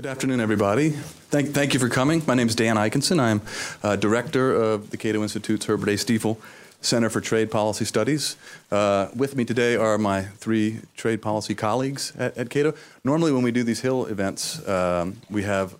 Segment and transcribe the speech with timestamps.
[0.00, 0.88] Good afternoon, everybody.
[1.28, 2.22] Thank, thank you for coming.
[2.26, 3.20] My name is Dan Ikenson.
[3.20, 3.42] I'm
[3.82, 5.98] uh, director of the Cato Institute's Herbert A.
[5.98, 6.40] Stiefel
[6.80, 8.36] Center for Trade Policy Studies.
[8.70, 12.72] Uh, with me today are my three trade policy colleagues at, at Cato.
[13.04, 15.76] Normally, when we do these Hill events, um, we have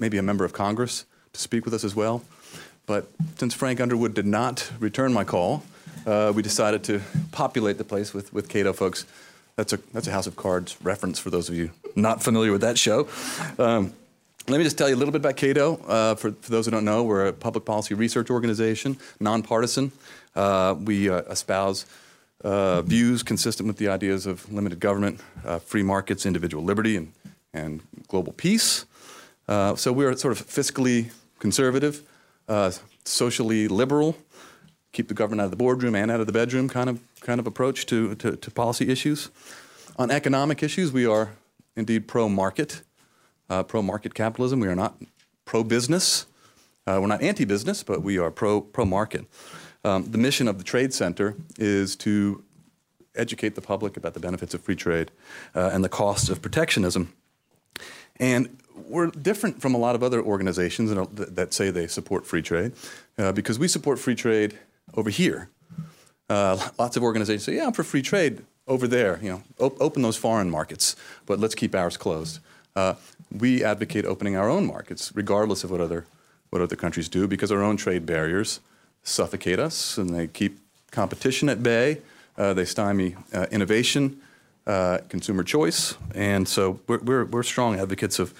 [0.00, 2.24] maybe a member of Congress to speak with us as well.
[2.86, 5.62] But since Frank Underwood did not return my call,
[6.08, 9.06] uh, we decided to populate the place with, with Cato folks.
[9.58, 12.60] That's a, that's a House of Cards reference for those of you not familiar with
[12.60, 13.08] that show.
[13.58, 13.92] Um,
[14.46, 15.80] let me just tell you a little bit about Cato.
[15.84, 19.90] Uh, for, for, those who don't know, we're a public policy research organization, nonpartisan.
[20.36, 21.86] Uh, we uh, espouse
[22.44, 27.12] uh, views consistent with the ideas of limited government, uh, free markets, individual liberty, and,
[27.52, 28.86] and global peace.
[29.48, 32.04] Uh, so we're sort of fiscally conservative,
[33.04, 34.16] socially liberal,
[34.92, 37.40] keep the government out of the boardroom and out of the bedroom kind of, kind
[37.40, 39.30] of approach to, to, to policy issues.
[39.96, 41.32] On economic issues, we are
[41.76, 42.82] indeed pro market,
[43.50, 44.60] uh, pro market capitalism.
[44.60, 45.00] We are not
[45.44, 46.26] pro business.
[46.86, 49.26] Uh, we're not anti business, but we are pro pro market.
[49.84, 52.42] Um, the mission of the Trade Center is to
[53.14, 55.10] educate the public about the benefits of free trade
[55.54, 57.12] uh, and the costs of protectionism.
[58.20, 62.42] And we're different from a lot of other organizations that, that say they support free
[62.42, 62.72] trade
[63.18, 64.58] uh, because we support free trade
[64.94, 65.50] over here.
[66.28, 69.18] Uh, lots of organizations say, yeah, I'm for free trade over there.
[69.22, 70.94] You know, op- open those foreign markets,
[71.26, 72.40] but let's keep ours closed.
[72.76, 72.94] Uh,
[73.30, 76.04] we advocate opening our own markets, regardless of what other
[76.50, 78.60] what other countries do, because our own trade barriers
[79.02, 80.58] suffocate us and they keep
[80.90, 82.00] competition at bay.
[82.38, 84.18] Uh, they stymie uh, innovation,
[84.66, 88.32] uh, consumer choice, and so we're, we're, we're strong advocates of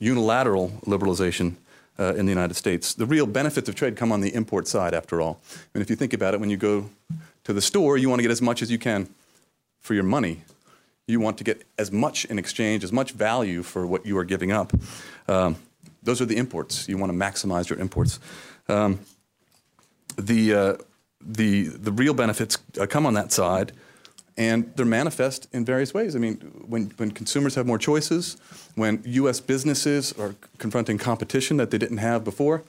[0.00, 1.54] unilateral liberalization
[1.98, 2.94] uh, in the United States.
[2.94, 5.40] The real benefits of trade come on the import side, after all.
[5.74, 6.90] And if you think about it, when you go
[7.44, 9.08] to the store, you want to get as much as you can
[9.80, 10.42] for your money.
[11.06, 14.24] You want to get as much in exchange, as much value for what you are
[14.24, 14.72] giving up.
[15.26, 15.56] Um,
[16.02, 16.88] those are the imports.
[16.88, 18.20] You want to maximize your imports.
[18.68, 19.00] Um,
[20.16, 20.76] the, uh,
[21.20, 23.72] the, the real benefits uh, come on that side,
[24.38, 26.14] and they're manifest in various ways.
[26.14, 26.36] I mean,
[26.68, 28.36] when, when consumers have more choices,
[28.76, 29.40] when U.S.
[29.40, 32.62] businesses are confronting competition that they didn't have before,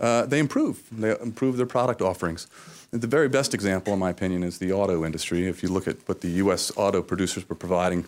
[0.00, 0.82] uh, they improve.
[0.90, 2.48] They improve their product offerings.
[2.90, 5.46] The very best example, in my opinion, is the auto industry.
[5.46, 6.72] If you look at what the U.S.
[6.76, 8.04] auto producers were providing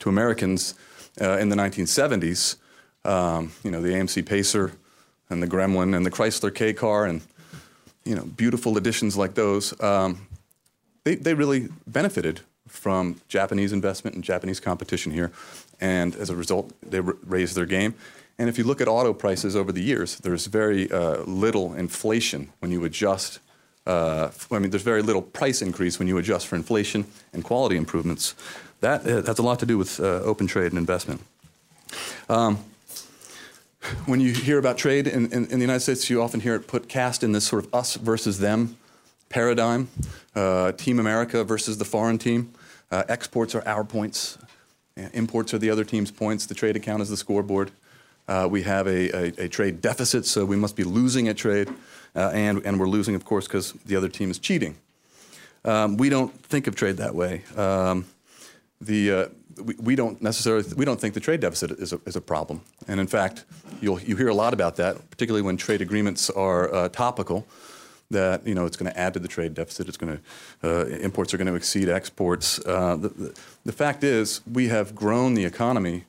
[0.00, 0.74] to Americans
[1.22, 2.56] uh, in the 1970s,
[3.06, 4.72] um, you know, the AMC Pacer
[5.30, 7.22] and the Gremlin and the Chrysler K car and,
[8.04, 10.26] you know, beautiful additions like those, um,
[11.04, 15.30] they, they really benefited from Japanese investment and Japanese competition here.
[15.80, 17.94] And as a result, they r- raised their game.
[18.38, 22.50] And if you look at auto prices over the years, there's very uh, little inflation
[22.60, 23.40] when you adjust
[23.86, 27.76] uh, I mean, there's very little price increase when you adjust for inflation and quality
[27.76, 28.34] improvements.
[28.80, 31.20] That uh, has a lot to do with uh, open trade and investment.
[32.28, 32.58] Um,
[34.06, 36.68] when you hear about trade in, in, in, the United States, you often hear it
[36.68, 38.76] put cast in this sort of us versus them
[39.32, 39.88] paradigm.
[40.34, 42.52] Uh, team America versus the foreign team.
[42.90, 44.38] Uh, exports are our points.
[45.14, 46.46] Imports are the other team's points.
[46.46, 47.70] The trade account is the scoreboard.
[48.28, 51.68] Uh, we have a, a, a, trade deficit, so we must be losing at trade
[52.14, 54.76] uh, and, and we're losing, of course, because the other team is cheating.
[55.64, 57.42] Um, we don't think of trade that way.
[57.56, 58.04] Um,
[58.80, 59.26] the, uh,
[59.62, 62.60] we, we, don't necessarily we don't think the trade deficit is a, is a problem.
[62.86, 63.44] And in fact,
[63.80, 67.46] you'll you hear a lot about that, particularly when trade agreements are uh, topical.
[68.12, 69.88] That you know it's going to add to the trade deficit.
[69.88, 70.20] It's going
[70.62, 72.60] to uh, imports are going to exceed exports.
[72.64, 76.04] Uh, the, the, the fact is, we have grown the economy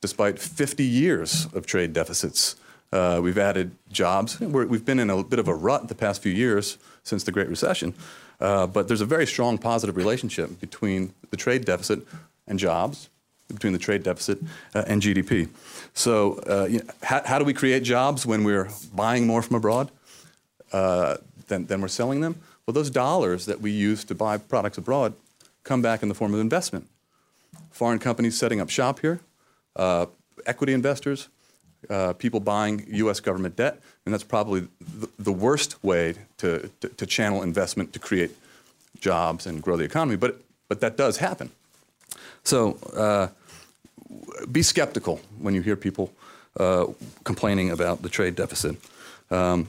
[0.00, 2.56] despite 50 years of trade deficits.
[2.92, 4.40] Uh, we've added jobs.
[4.40, 7.32] we have been in a bit of a rut the past few years since the
[7.32, 7.94] Great Recession,
[8.40, 12.06] uh, but there's a very strong positive relationship between the trade deficit
[12.46, 13.10] and jobs,
[13.48, 14.38] between the trade deficit
[14.74, 15.48] uh, and GDP.
[15.92, 19.56] So, uh, you know, how, how, do we create jobs when we're buying more from
[19.56, 19.90] abroad
[21.48, 22.36] than we're selling them?
[22.66, 25.14] Well, those dollars that we use to buy products abroad
[25.64, 26.86] come back in the form of investment.
[27.70, 29.20] Foreign companies setting up shop here,
[29.76, 30.06] uh,
[30.46, 31.28] equity investors
[31.88, 33.20] uh, people buying U.S.
[33.20, 37.98] government debt, and that's probably the, the worst way to, to, to, channel investment to
[37.98, 38.30] create
[39.00, 40.16] jobs and grow the economy.
[40.16, 41.50] But, but that does happen.
[42.42, 43.28] So uh,
[44.50, 46.12] be skeptical when you hear people
[46.58, 46.86] uh,
[47.24, 48.76] complaining about the trade deficit.
[49.30, 49.68] Um,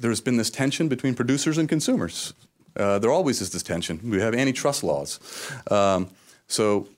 [0.00, 2.32] there's been this tension between producers and consumers.
[2.76, 4.00] Uh, there always is this tension.
[4.04, 5.18] We have antitrust laws.
[5.70, 6.08] Um,
[6.46, 6.88] so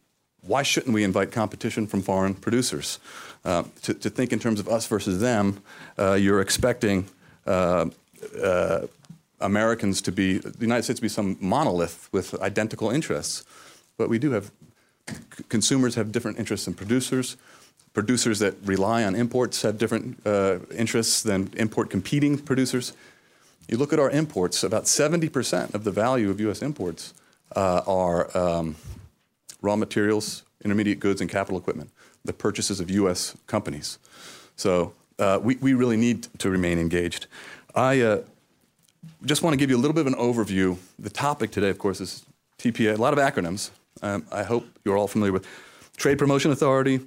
[0.42, 2.98] why shouldn't we invite competition from foreign producers?
[3.44, 5.62] Uh, to, to, think in terms of us versus them,
[5.98, 7.06] uh, you're expecting
[7.46, 7.86] uh,
[8.42, 8.86] uh,
[9.40, 13.44] Americans to be, the United States to be some monolith with identical interests.
[13.96, 14.50] But we do have,
[15.48, 17.36] consumers have different interests than producers.
[17.92, 22.92] Producers that rely on imports have different uh, interests than import competing producers.
[23.68, 26.62] You look at our imports, about 70% of the value of U.S.
[26.62, 27.14] imports
[27.56, 28.76] uh, are um,
[29.62, 31.90] raw materials, intermediate goods, and capital equipment,
[32.24, 33.36] the purchases of U.S.
[33.46, 33.98] companies.
[34.56, 37.26] So uh, we, we really need to remain engaged.
[37.74, 38.22] I uh,
[39.24, 40.76] just want to give you a little bit of an overview.
[40.98, 42.24] The topic today, of course, is
[42.58, 43.70] TPA, a lot of acronyms.
[44.02, 45.46] Um, I hope you're all familiar with
[45.96, 47.00] Trade Promotion Authority,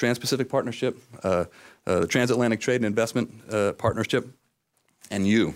[0.00, 1.44] Trans-Pacific Partnership, uh,
[1.86, 4.26] uh, the Transatlantic Trade and Investment uh, Partnership,
[5.10, 5.54] and you.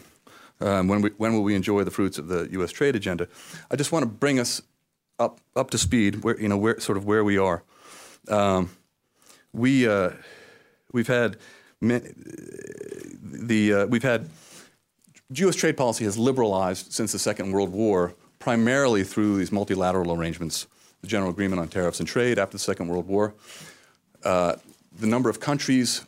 [0.61, 2.71] Um, when, we, when will we enjoy the fruits of the U.S.
[2.71, 3.27] trade agenda?
[3.71, 4.61] I just want to bring us
[5.19, 7.63] up up to speed, where you know where sort of where we are.
[8.29, 8.69] Um,
[9.55, 10.11] we uh,
[10.93, 11.39] we've had
[11.81, 14.29] the uh, we've had
[15.31, 15.57] U.S.
[15.57, 20.67] trade policy has liberalized since the Second World War, primarily through these multilateral arrangements,
[21.01, 23.35] the General Agreement on Tariffs and Trade after the Second World War.
[24.25, 24.57] Uh,
[24.99, 26.05] the number of countries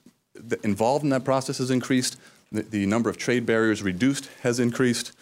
[0.63, 2.17] involved in that process has increased.
[2.53, 5.13] The, the number of trade barriers reduced has increased.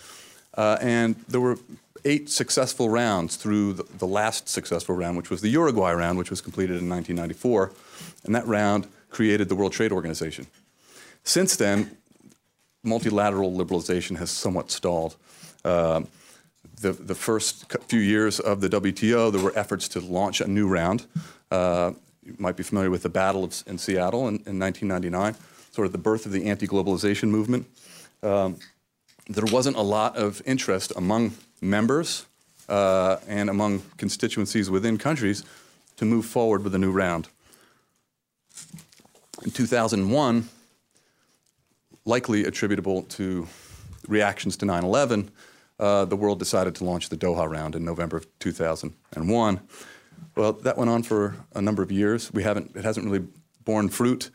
[0.55, 1.59] Uh, and there were
[2.05, 6.31] eight successful rounds through the, the, last successful round, which was the Uruguay round, which
[6.31, 7.73] was completed in 1994.
[8.25, 10.47] And that round created the World Trade Organization.
[11.25, 11.97] Since then,
[12.83, 15.17] multilateral liberalization has somewhat stalled.
[15.65, 16.03] Uh,
[16.81, 20.69] the, the first few years of the WTO, there were efforts to launch a new
[20.69, 21.07] round.
[21.51, 21.93] Uh,
[22.25, 25.35] you might be familiar with the Battle of, in Seattle in, in, 1999,
[25.73, 27.67] sort of the birth of the anti globalization movement.
[28.23, 28.59] Um,
[29.29, 32.27] there wasn't a lot of interest among members
[32.69, 35.45] uh, and among constituencies within countries
[35.97, 37.29] to move forward with a new round.
[39.45, 40.49] In 2001,
[42.05, 43.47] likely attributable to
[44.09, 45.31] reactions to 9 11,
[45.79, 49.61] uh, the world decided to launch the Doha round in November of 2001.
[50.37, 52.33] Well, that went on for a number of years.
[52.33, 53.27] We haven't, it hasn't really
[53.65, 54.31] borne fruit,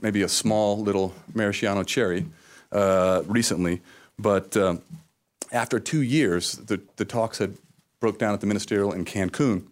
[0.00, 2.26] maybe a small little maraschino cherry
[2.72, 3.80] uh, recently.
[4.18, 4.76] But uh,
[5.52, 7.56] after two years, the, the talks had
[8.00, 9.66] broke down at the ministerial in Cancun.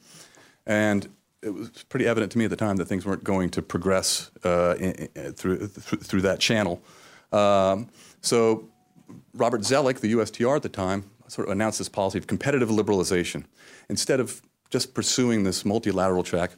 [0.67, 1.09] And
[1.43, 4.31] it was pretty evident to me at the time that things weren't going to progress
[4.45, 6.81] uh, in, in, through, through that channel.
[7.33, 7.89] Um,
[8.21, 8.69] so
[9.35, 13.45] Robert Zoellick, the USTR at the time, sort of announced this policy of competitive liberalization.
[13.89, 16.53] Instead of just pursuing this multilateral track,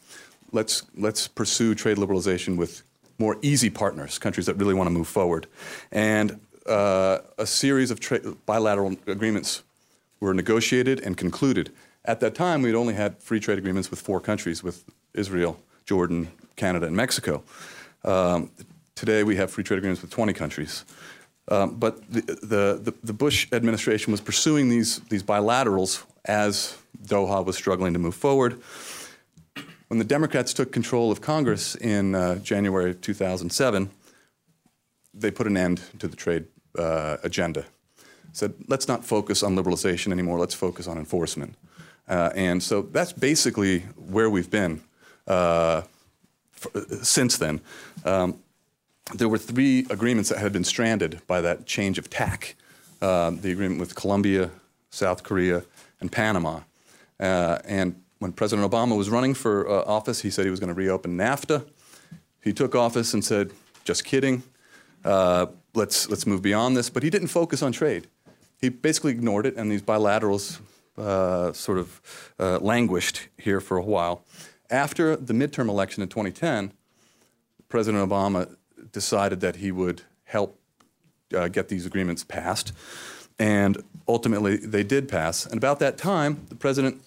[0.52, 2.82] let's, let's pursue trade liberalization with
[3.18, 5.46] more easy partners, countries that really want to move forward.
[5.90, 9.62] And uh, a series of tra- bilateral agreements
[10.20, 11.72] were negotiated and concluded.
[12.04, 16.28] At that time, we'd only had free trade agreements with four countries, with Israel, Jordan,
[16.56, 17.42] Canada, and Mexico.
[18.04, 18.50] Um,
[18.94, 20.84] today, we have free trade agreements with 20 countries.
[21.48, 22.20] Um, but the,
[22.82, 28.14] the, the, Bush administration was pursuing these, these bilaterals as Doha was struggling to move
[28.14, 28.60] forward.
[29.88, 33.90] When the Democrats took control of Congress in uh, January of 2007,
[35.12, 36.46] they put an end to the trade
[36.78, 37.66] uh, agenda.
[38.32, 41.54] Said, let's not focus on liberalization anymore, let's focus on enforcement.
[42.08, 44.81] Uh, and so that's basically where we've been
[45.26, 45.82] uh,
[46.50, 46.70] for,
[47.02, 47.60] since then.
[48.05, 48.38] Um,
[49.14, 52.56] there were three agreements that had been stranded by that change of tack
[53.02, 54.50] uh, the agreement with Colombia,
[54.90, 55.64] South Korea,
[56.00, 56.60] and Panama.
[57.22, 60.69] Uh, and when President Obama was running for uh, office, he said he was going
[60.69, 61.64] to reopen NAFTA.
[62.42, 63.52] He took office and said,
[63.84, 64.43] just kidding,
[65.05, 66.91] uh, let's, let's move beyond this.
[66.91, 68.08] But he didn't focus on trade.
[68.60, 70.60] He basically ignored it, and these bilaterals
[70.98, 74.24] uh, sort of uh, languished here for a while.
[74.69, 76.72] After the midterm election in 2010,
[77.69, 78.56] President Obama
[78.91, 80.58] decided that he would help
[81.34, 82.72] uh, get these agreements passed.
[83.39, 85.46] And ultimately, they did pass.
[85.46, 87.03] And about that time, the president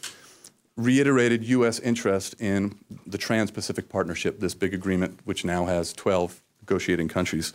[0.77, 1.79] reiterated U.S.
[1.79, 2.77] interest in
[3.07, 7.53] the Trans Pacific Partnership, this big agreement, which now has 12 negotiating countries.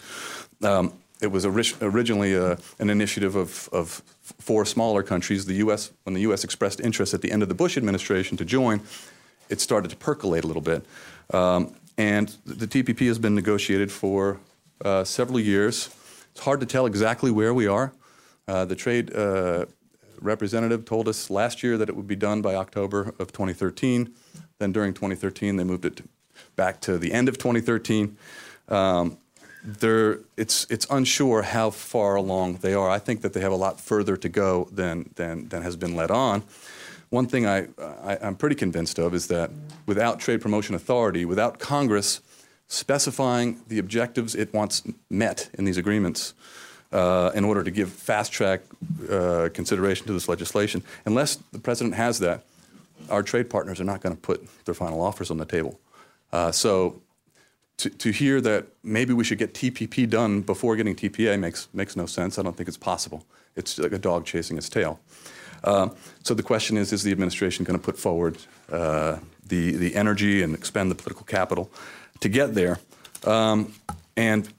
[0.62, 4.02] Um, it was ori- originally uh, an initiative of, of,
[4.38, 5.46] four smaller countries.
[5.46, 5.90] The U.S.
[6.04, 6.44] when the U.S.
[6.44, 8.80] expressed interest at the end of the Bush administration to join,
[9.48, 10.86] it started to percolate a little bit.
[11.34, 14.38] Um, and the TPP has been negotiated for
[14.84, 15.90] uh, several years.
[16.30, 17.92] It's hard to tell exactly where we are.
[18.50, 19.64] Uh, the trade uh,
[20.20, 24.12] representative told us last year that it would be done by October of 2013.
[24.58, 26.02] Then during 2013, they moved it
[26.56, 28.16] back to the end of 2013.
[28.68, 29.18] Um,
[30.36, 32.90] it's, it's unsure how far along they are.
[32.90, 35.94] I think that they have a lot further to go than, than, than has been
[35.94, 36.42] led on.
[37.10, 37.68] One thing I,
[38.02, 39.52] I, am pretty convinced of is that
[39.86, 42.20] without Trade Promotion Authority, without Congress
[42.66, 46.34] specifying the objectives it wants met in these agreements,
[46.92, 48.60] uh, in order to give fast track
[49.10, 52.44] uh, consideration to this legislation, unless the president has that,
[53.08, 55.80] our trade partners are not going to put their final offers on the table.
[56.32, 57.00] Uh, so
[57.78, 61.96] to, to hear that maybe we should get TPP done before getting TPA makes, makes
[61.96, 62.38] no sense.
[62.38, 63.24] I don't think it's possible.
[63.56, 65.00] It's like a dog chasing its tail.
[65.64, 65.88] Uh,
[66.22, 68.38] so the question is, is the administration going to put forward
[68.70, 71.70] uh, the, the energy and expend the political capital
[72.20, 72.78] to get there?
[73.24, 73.74] Um,
[74.16, 74.52] and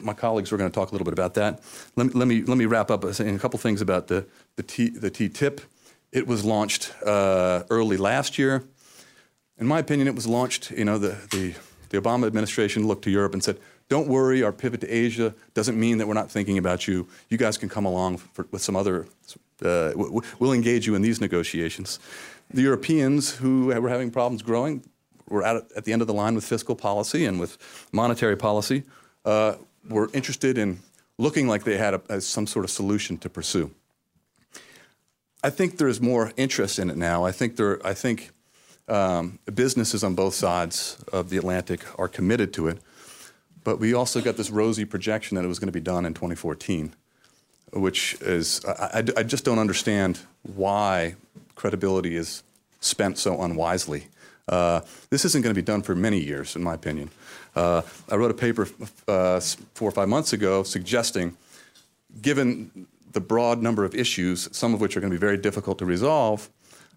[0.00, 1.60] my colleagues are going to talk a little bit about that.
[1.96, 4.26] Let me, let me, let me wrap up saying a couple things about the,
[4.56, 5.60] the, T, the TTIP.
[6.12, 8.64] It was launched uh, early last year.
[9.58, 11.54] In my opinion, it was launched, you know, the, the,
[11.90, 15.78] the Obama administration looked to Europe and said, don't worry, our pivot to Asia doesn't
[15.78, 17.06] mean that we're not thinking about you.
[17.28, 19.06] You guys can come along for, with some other,
[19.62, 21.98] uh, we'll engage you in these negotiations.
[22.50, 24.82] The Europeans who were having problems growing
[25.28, 27.58] were at, at the end of the line with fiscal policy and with
[27.92, 28.84] monetary policy,
[29.24, 29.54] uh,
[29.88, 30.80] were interested in
[31.18, 33.70] looking like they had a, some sort of solution to pursue.
[35.42, 37.24] I think there's more interest in it now.
[37.24, 38.30] I think there, I think
[38.88, 42.78] um, businesses on both sides of the Atlantic are committed to it.
[43.62, 46.14] But we also got this rosy projection that it was going to be done in
[46.14, 46.94] 2014,
[47.72, 51.16] which is, I, I, I just don't understand why
[51.54, 52.42] credibility is
[52.80, 54.08] spent so unwisely.
[54.46, 57.10] Uh, this isn't going to be done for many years, in my opinion.
[57.54, 58.68] Uh, I wrote a paper
[59.06, 59.40] uh,
[59.74, 61.36] four or five months ago suggesting,
[62.20, 65.78] given the broad number of issues, some of which are going to be very difficult
[65.78, 66.50] to resolve,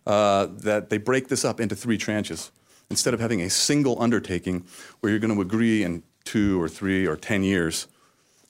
[0.05, 2.49] uh, that they break this up into three tranches.
[2.89, 4.65] Instead of having a single undertaking
[4.99, 7.87] where you're going to agree in two or three or ten years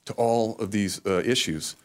[0.04, 1.76] to all of these uh, issues,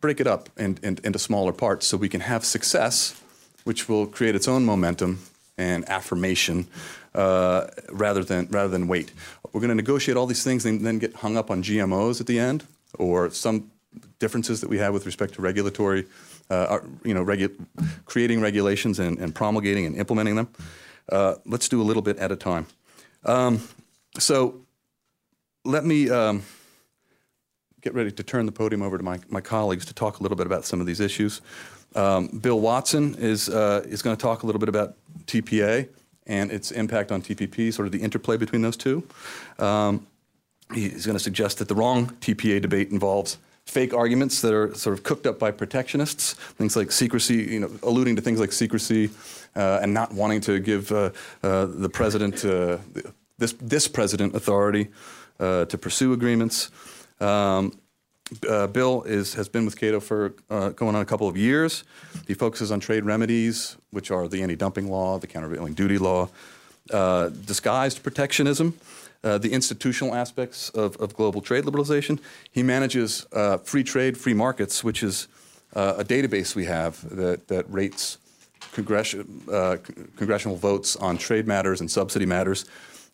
[0.00, 3.20] break it up in, in, into smaller parts so we can have success,
[3.64, 5.20] which will create its own momentum
[5.58, 6.66] and affirmation
[7.14, 9.12] uh, rather, than, rather than wait.
[9.52, 12.26] We're going to negotiate all these things and then get hung up on GMOs at
[12.26, 12.64] the end
[12.98, 13.70] or some
[14.18, 16.06] differences that we have with respect to regulatory
[16.50, 17.54] uh, you know, regu-
[18.06, 20.48] creating regulations and, and, promulgating and implementing them.
[21.08, 22.66] Uh, let's do a little bit at a time.
[23.24, 23.62] Um,
[24.18, 24.60] so
[25.64, 26.42] let me um,
[27.80, 30.36] get ready to turn the podium over to my, my colleagues to talk a little
[30.36, 31.40] bit about some of these issues.
[31.94, 35.88] Um, Bill Watson is, uh, is going to talk a little bit about TPA
[36.26, 39.02] and its impact on TPP, sort of the interplay between those two.
[39.58, 40.06] Um,
[40.72, 44.96] he's going to suggest that the wrong TPA debate involves fake arguments that are sort
[44.96, 49.10] of cooked up by protectionists, things like secrecy, you know, alluding to things like secrecy
[49.54, 51.10] uh, and not wanting to give uh,
[51.42, 52.78] uh, the president, uh,
[53.38, 54.88] this, this president, authority
[55.38, 56.70] uh, to pursue agreements.
[57.20, 57.72] Um,
[58.48, 61.84] uh, Bill is, has been with Cato for going on a couple of years.
[62.26, 66.28] He focuses on trade remedies, which are the anti dumping law, the countervailing duty law,
[66.88, 68.74] disguised protectionism
[69.22, 72.18] uh, the institutional aspects of, of, global trade liberalization.
[72.50, 75.28] He manages uh, free trade, free markets, which is
[75.74, 78.18] uh, a database we have that, that rates
[78.72, 79.76] congression, uh,
[80.16, 82.64] congressional votes on trade matters and subsidy matters.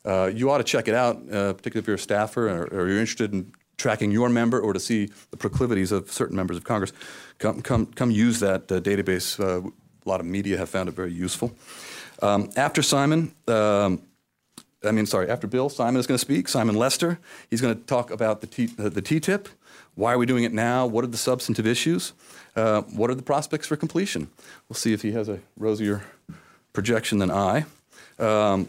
[0.04, 3.00] Uh, you ought to check it out, particularly if you're a staffer or, or, you're
[3.00, 6.92] interested in tracking your member or to see the proclivities of certain members of Congress.
[7.38, 9.38] Come, come, come use that database.
[9.38, 11.52] a lot of media have found it very useful.
[12.22, 14.00] Um, after Simon, um,
[14.84, 16.48] I mean, sorry, after Bill, Simon is going to speak.
[16.48, 17.18] Simon Lester.
[17.50, 19.48] He's going to talk about the, T, uh, the TTIP.
[19.94, 20.86] Why are we doing it now?
[20.86, 22.12] What are the substantive issues?
[22.54, 24.28] Uh, what are the prospects for completion?
[24.68, 26.04] We'll see if he has a rosier
[26.72, 27.64] projection than I.
[28.18, 28.68] Um,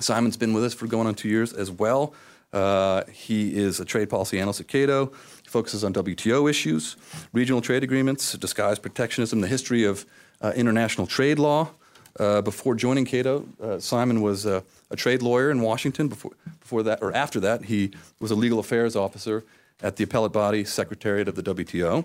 [0.00, 2.14] Simon's been with us for going on two years as well.
[2.52, 5.06] Uh, he is a trade policy analyst at Cato.
[5.42, 6.96] He focuses on WTO issues,
[7.32, 10.06] regional trade agreements, disguised protectionism, the history of
[10.40, 11.70] uh, international trade law.
[12.18, 14.64] Uh, before joining Cato, uh, Simon was a
[14.96, 16.08] trade lawyer in Washington.
[16.08, 19.44] Before, before that, or after that, he was a legal affairs officer
[19.82, 22.04] at the appellate body secretariat of the WTO.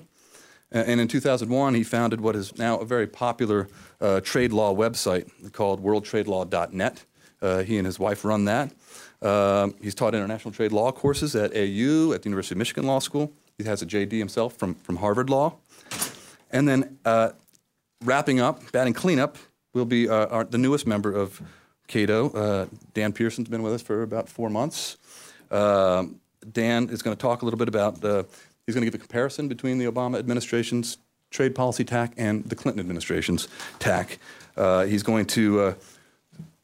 [0.71, 3.69] And in 2001, he founded what is now a very popular
[4.01, 7.05] uh, trade law website called worldtradelaw.net.
[7.43, 8.71] Uh, he and his wife run that.
[9.21, 12.99] Uh, he's taught international trade law courses at AU, at the University of Michigan Law
[12.99, 13.31] School.
[13.57, 15.55] He has a JD himself from, from Harvard Law.
[16.51, 17.31] And then uh,
[18.03, 19.37] wrapping up, batting cleanup,
[19.73, 21.41] will be uh, our, the newest member of
[21.87, 22.29] Cato.
[22.29, 24.97] Uh, Dan Pearson's been with us for about four months.
[25.51, 26.05] Uh,
[26.51, 27.95] Dan is going to talk a little bit about,
[28.65, 30.97] he's going to give a comparison between the Obama administration's
[31.29, 33.47] trade policy tack and the Clinton administration's
[33.79, 34.19] tack.
[34.55, 35.75] Uh, he's going to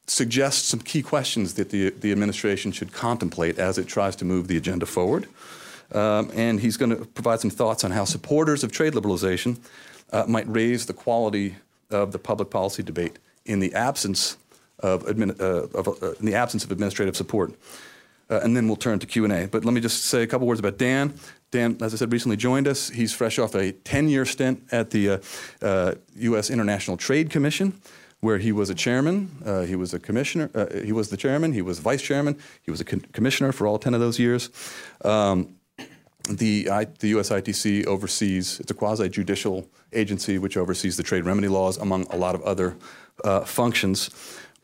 [0.10, 4.26] uh, suggest some key questions that the, the administration should contemplate as it tries to
[4.26, 5.28] move the agenda forward.
[5.92, 9.58] Um, and he's going to provide some thoughts on how supporters of trade liberalization
[10.12, 11.56] uh, might raise the quality
[11.90, 14.38] of the public policy debate in the absence
[14.80, 17.54] of, admin, uh, of uh, in the absence of administrative support.
[18.30, 19.48] Uh, and then we'll turn to Q&A.
[19.48, 21.16] But let me just say a couple words about Dan.
[21.50, 22.90] Dan, as I said, recently joined us.
[22.90, 25.24] He's fresh off a 10-year stint at the U.S.
[25.64, 25.96] Uh,
[26.54, 27.74] uh, International Trade Commission,
[28.22, 31.54] where he was a chairman, uh, he was a commissioner, uh, he was the chairman,
[31.54, 34.50] he was vice chairman, he was a con- commissioner for all 10 of those years.
[35.06, 35.56] Um,
[36.30, 41.48] the, I, the USITC oversees, it's a quasi judicial agency which oversees the trade remedy
[41.48, 42.76] laws, among a lot of other
[43.24, 44.10] uh, functions.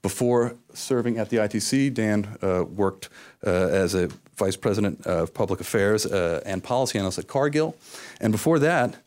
[0.02, 3.10] Before serving at the ITC, Dan uh, worked
[3.46, 7.76] uh, as a vice president of public affairs uh, and policy analyst at Cargill.
[8.22, 8.98] And before that,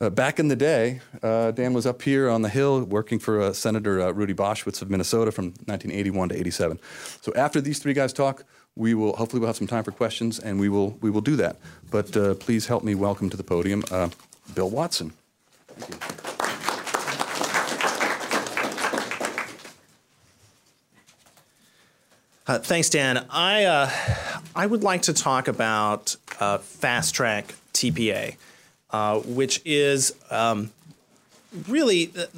[0.00, 3.40] uh, back in the day, uh, Dan was up here on the Hill working for
[3.40, 6.78] uh, Senator uh, Rudy Boschwitz of Minnesota from 1981 to 87.
[7.20, 8.44] So after these three guys talk,
[8.76, 11.34] we will hopefully we'll have some time for questions, and we will we will do
[11.36, 11.56] that.
[11.90, 14.10] But uh, please help me welcome to the podium uh,
[14.54, 15.12] Bill Watson.
[22.46, 23.26] Uh, thanks, Dan.
[23.30, 23.90] I
[24.54, 26.14] I would like to talk about
[26.62, 28.36] fast track TPA,
[28.90, 30.70] uh, which is um,
[31.68, 32.28] really the,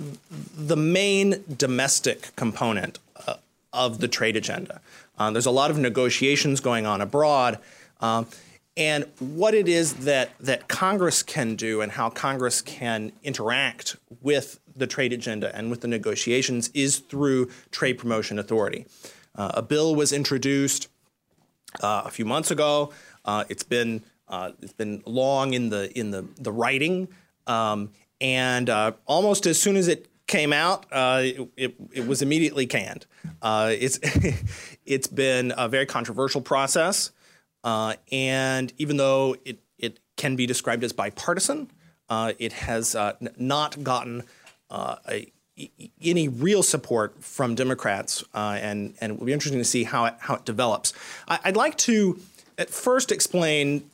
[0.57, 3.35] the, main domestic component uh,
[3.73, 4.80] of the trade agenda.
[5.19, 7.59] Uh, there's a lot of negotiations going on abroad.
[8.00, 8.26] Um,
[8.76, 14.61] and what it is that, that Congress can do and how Congress can interact with
[14.75, 18.87] the trade agenda and with the negotiations is through trade promotion authority.
[19.35, 20.88] Uh, a bill was introduced
[21.83, 22.92] uh, a few months ago.
[23.25, 27.08] Uh, it's been uh, it's been long in the in the the writing,
[27.46, 32.22] um, and uh, almost as soon as it came out, uh, it, it, it, was
[32.22, 33.06] immediately canned.
[33.42, 33.99] it's
[34.87, 37.10] it's been a very controversial process,
[37.64, 41.68] and even though it it can be described as bipartisan,
[42.10, 44.22] it has n- not gotten
[44.70, 45.32] a
[46.00, 50.04] any real support from Democrats, uh, and and it will be interesting to see how
[50.06, 50.92] it, how it develops.
[51.28, 52.20] I, would like to
[52.56, 53.90] at first explain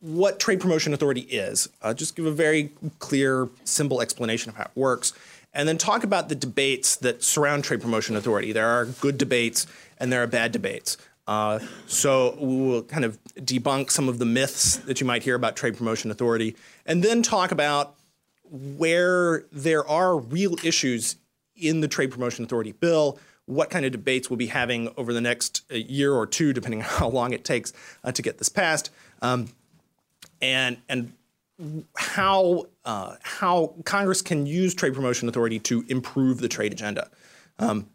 [0.00, 1.68] what Trade Promotion Authority is.
[1.82, 5.12] Uh, just give a very clear, simple explanation of how it works,
[5.54, 8.52] and then talk about the debates that surround Trade Promotion Authority.
[8.52, 9.66] There are good debates
[9.98, 10.96] and there are bad debates.
[11.26, 15.34] Uh, so we will kind of debunk some of the myths that you might hear
[15.34, 17.94] about Trade Promotion Authority, and then talk about
[18.50, 21.16] where there are real issues
[21.54, 25.20] in the Trade Promotion Authority bill, what kind of debates we'll be having over the
[25.20, 27.74] next uh, year or two, depending on how long it takes
[28.04, 29.48] uh, to get this passed, um,
[30.40, 31.12] and and
[31.96, 37.10] how uh, how Congress can use Trade Promotion Authority to improve the trade agenda.
[37.58, 37.88] Um,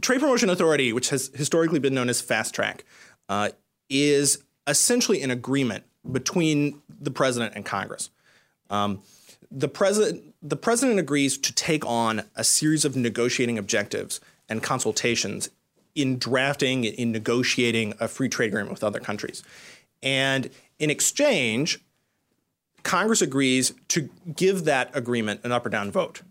[0.00, 2.84] trade Promotion Authority, which has historically been known as Fast Track,
[3.28, 3.50] uh,
[3.90, 8.10] is essentially an agreement between the president and Congress.
[8.70, 9.02] Um,
[9.50, 15.50] the president the president agrees to take on a series of negotiating objectives and consultations
[15.94, 19.42] in drafting in negotiating a free trade agreement with other countries
[20.02, 21.80] and in exchange
[22.82, 26.22] congress agrees to give that agreement an up or down vote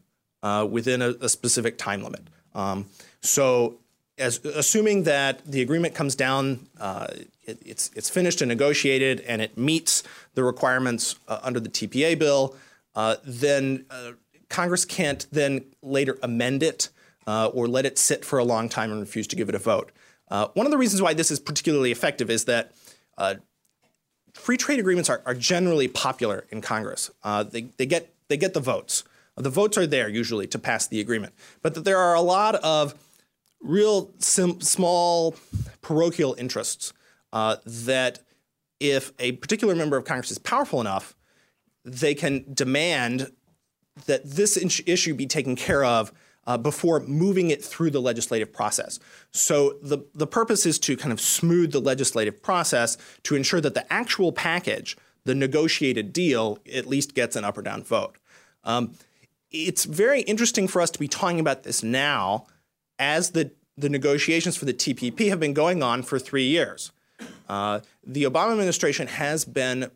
[0.44, 2.22] uh, within a, a, specific time limit
[2.56, 2.86] um,
[3.22, 3.78] so
[4.18, 7.08] as assuming that the agreement comes down uh,
[7.44, 10.04] it, it's, it's finished and negotiated and it meets
[10.36, 12.56] the requirements uh, under the tpa bill
[12.98, 14.14] uh, then uh,
[14.50, 16.90] Congress can't then later amend it
[17.28, 19.60] uh, or let it sit for a long time and refuse to give it a
[19.60, 19.92] vote.
[20.30, 22.74] One of the reasons why this is particularly effective is that
[24.38, 27.12] free trade agreements are, are, generally popular in Congress.
[27.52, 29.04] they, they, get, they get the votes.
[29.36, 32.56] The votes are there usually to pass the agreement, but that there are a lot
[32.56, 32.96] of
[33.62, 35.36] real small
[35.82, 36.94] parochial interests
[37.34, 38.20] uh, that
[38.80, 41.16] if a particular member of Congress is powerful enough,
[41.84, 43.32] they can demand
[44.06, 46.12] that this issue be taken care of
[46.48, 49.00] uh, before moving it through the legislative process.
[49.32, 53.74] So the, the purpose is to kind of smooth the legislative process to ensure that
[53.74, 58.18] the actual package, the negotiated deal, at least gets an up or down vote.
[58.64, 58.94] Um,
[59.52, 62.48] it's very interesting for us to be talking about this now
[62.98, 66.92] as the, the negotiations for the TPP have been going on for three years.
[67.50, 69.92] Uh, the Obama administration has been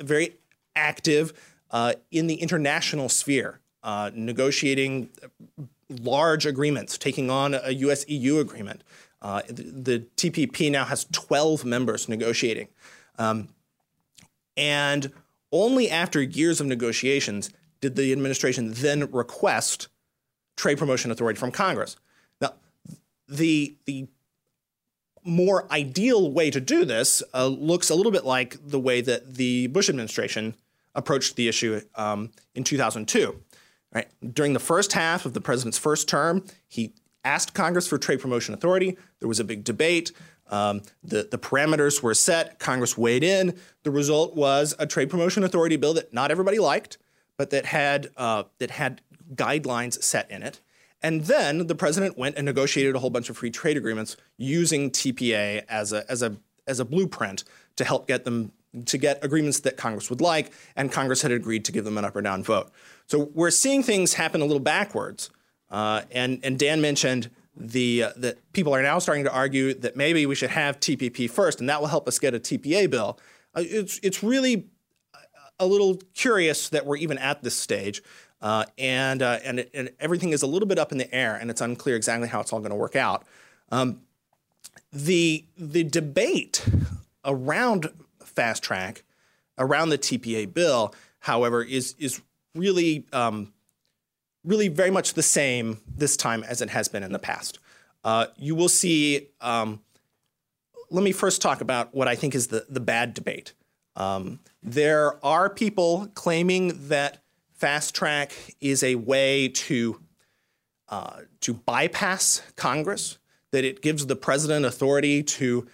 [0.00, 0.36] very
[0.76, 1.32] active
[1.70, 5.10] uh, in the international sphere, uh, negotiating
[5.88, 8.82] large agreements, taking on a US EU agreement.
[9.20, 12.68] Uh, the, the, TPP now has 12 members negotiating.
[13.18, 13.48] Um,
[14.56, 15.12] and
[15.52, 19.88] only after years of negotiations did the administration then request
[20.56, 21.96] trade promotion authority from Congress.
[22.40, 22.54] Now,
[23.28, 24.08] the, the
[25.24, 29.34] more ideal way to do this uh, looks a little bit like the way that
[29.34, 30.54] the Bush administration
[30.94, 33.40] approached the issue um, in 2002.
[33.94, 34.08] Right?
[34.32, 38.54] During the first half of the president's first term, he asked Congress for trade promotion
[38.54, 38.96] authority.
[39.20, 40.12] There was a big debate.
[40.48, 42.58] Um, the, the parameters were set.
[42.58, 43.58] Congress weighed in.
[43.84, 46.98] The result was a trade promotion authority bill that not everybody liked,
[47.36, 49.00] but that had uh, that had
[49.34, 50.60] guidelines set in it.
[51.02, 54.90] And then the president went and negotiated a whole bunch of free trade agreements using
[54.90, 57.42] TPA as a, as a, as a blueprint
[57.76, 58.52] to help get them
[58.86, 62.04] to get agreements that Congress would like, and Congress had agreed to give them an
[62.04, 62.70] up or down vote.
[63.06, 65.30] So we're seeing things happen a little backwards.
[65.70, 69.96] Uh, and, and Dan mentioned the uh, that people are now starting to argue that
[69.96, 73.18] maybe we should have TPP first, and that will help us get a TPA bill.
[73.54, 74.66] Uh, it's it's really
[75.58, 78.02] a little curious that we're even at this stage,
[78.40, 81.36] uh, and uh, and, it, and, everything is a little bit up in the air,
[81.36, 83.24] and it's unclear exactly how it's all going to work out.
[83.70, 84.00] Um,
[84.92, 86.66] the the debate
[87.24, 87.90] around
[88.34, 89.04] fast track,
[89.58, 92.20] around the TPA bill, however, is is
[92.54, 93.52] really um,
[94.44, 97.58] really very much the same this time as it has been in the past.
[98.04, 99.28] Uh, you will see.
[99.40, 99.80] Um,
[100.90, 103.54] let me first talk about what I think is the, the bad debate.
[103.96, 107.22] Um, there are people claiming that
[107.54, 110.00] fast track is a way to
[110.88, 113.18] uh, to bypass Congress,
[113.50, 115.66] that it gives the president authority to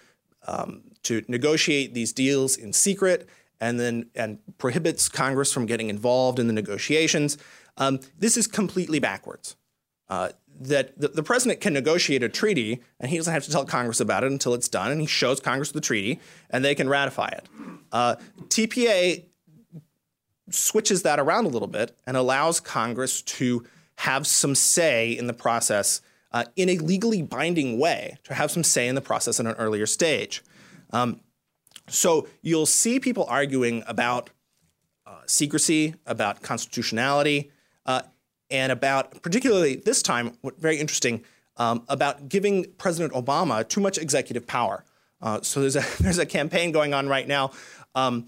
[0.47, 3.27] um, to negotiate these deals in secret,
[3.59, 7.37] and then and prohibits Congress from getting involved in the negotiations.
[7.77, 9.55] Um, this is completely backwards.
[10.07, 10.29] Uh,
[10.61, 13.99] that the, the, president can negotiate a treaty and he doesn't have to tell Congress
[13.99, 16.19] about it until it's done, and he shows Congress the treaty
[16.49, 17.47] and they can ratify it.
[17.91, 18.15] Uh,
[18.47, 19.23] TPA
[20.49, 23.65] switches that around a little bit and allows Congress to
[23.97, 28.63] have some say in the process uh, in a legally binding way, to have some
[28.63, 30.43] say in the process at an earlier stage.
[30.91, 31.21] Um,
[31.87, 34.29] so you'll see people arguing about
[35.05, 37.51] uh, secrecy, about constitutionality,
[37.85, 38.03] uh,
[38.51, 41.23] and about, particularly this time, very interesting,
[41.57, 44.85] um, about giving President Obama too much executive power.
[45.21, 47.51] Uh, so there's a, there's a campaign going on right now
[47.95, 48.27] um,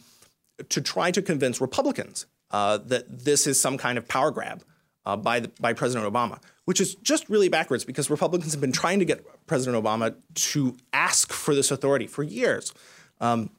[0.70, 4.64] to try to convince Republicans uh, that this is some kind of power grab
[5.06, 8.72] uh, by, the, by President Obama, which is just really backwards because Republicans have been
[8.72, 12.74] trying to get President Obama to ask for this authority for years.
[13.20, 13.50] Um,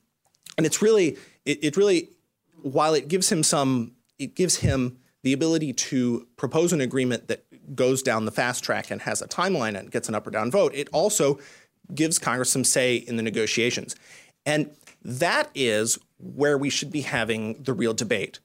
[0.57, 2.11] and it's really, it, it really,
[2.63, 7.45] while it gives him some, it gives him the ability to propose an agreement that
[7.75, 10.51] goes down the fast track and has a timeline and gets an up or down
[10.51, 11.39] vote, it also
[11.95, 13.95] gives Congress some say in the negotiations.
[14.45, 14.71] And
[15.05, 18.41] that is where we should be having the real debate.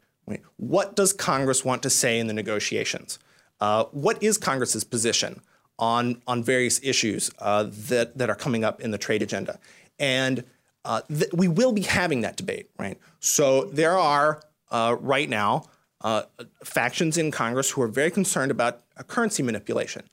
[0.58, 3.18] What does Congress want to say in the negotiations?
[3.60, 5.42] Uh, what is Congress's position
[5.80, 9.60] on, on various issues uh, that, that are coming up in the trade agenda?
[10.00, 10.44] And
[10.86, 12.98] uh, th- we will be having that debate, right?
[13.20, 14.42] So there are
[14.72, 15.66] uh, right now
[16.02, 16.24] uh,
[16.64, 20.04] factions in Congress who are very concerned about currency manipulation,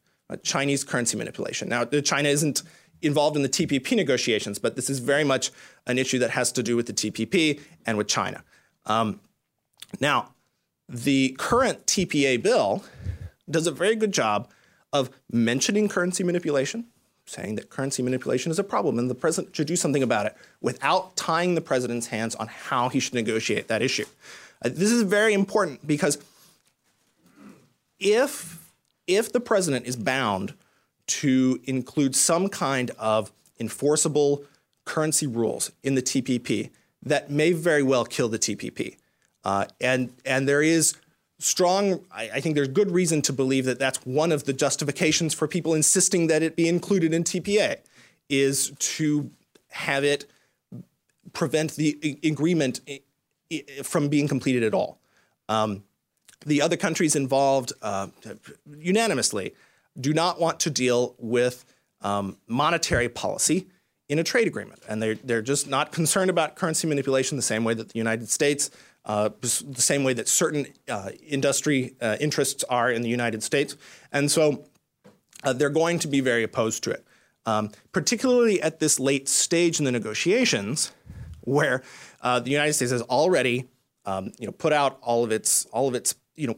[0.43, 1.69] Chinese currency manipulation.
[1.69, 2.63] Now, China isn't
[3.03, 5.51] involved in the TPP negotiations, but this is very much
[5.87, 8.43] an issue that has to do with the TPP and with China.
[8.87, 9.21] Um,
[10.01, 10.35] now,
[10.89, 12.85] the current TPA bill
[13.51, 14.49] does a very good job
[14.93, 16.87] of mentioning currency manipulation,
[17.27, 20.37] saying that currency manipulation is a problem and the president should do something about it
[20.61, 24.05] without tying the president's hands on how he should negotiate that issue.
[24.65, 26.19] Uh, this is very important because
[27.99, 28.61] if
[29.07, 30.55] if the president is bound
[31.07, 33.31] to include some kind of
[33.61, 34.43] enforceable
[34.85, 36.71] currency rules in the TPP,
[37.03, 38.97] that may very well kill the TPP.
[39.45, 40.95] Uh, and and there is
[41.45, 45.35] strong, I, I, think there's good reason to believe that that's one of the justifications
[45.35, 47.79] for people insisting that it be included in TPA,
[48.29, 49.31] is to
[49.69, 50.27] have it
[51.33, 52.81] prevent the agreement
[53.83, 54.99] from being completed at all.
[55.49, 55.85] Um,
[56.47, 58.09] the other countries involved uh,
[58.79, 59.55] unanimously
[60.01, 61.65] do not want to deal with
[62.03, 63.67] um, monetary policy
[64.09, 64.83] in a trade agreement.
[64.89, 68.29] And they're, they're just not concerned about currency manipulation the same way that the United
[68.29, 68.71] States,
[69.07, 73.77] uh, the same way that certain uh, industry uh, interests are in the United States.
[74.13, 74.65] And so
[75.43, 77.05] uh, they're going to be very opposed to it,
[77.45, 80.93] um, particularly at this late stage in the negotiations
[81.43, 81.83] where
[82.23, 83.69] the United States has already,
[84.07, 86.57] um, you know, put out all of its all of its you know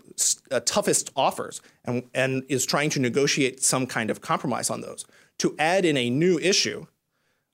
[0.51, 5.05] uh, toughest offers and and is trying to negotiate some kind of compromise on those.
[5.39, 6.87] To add in a new issue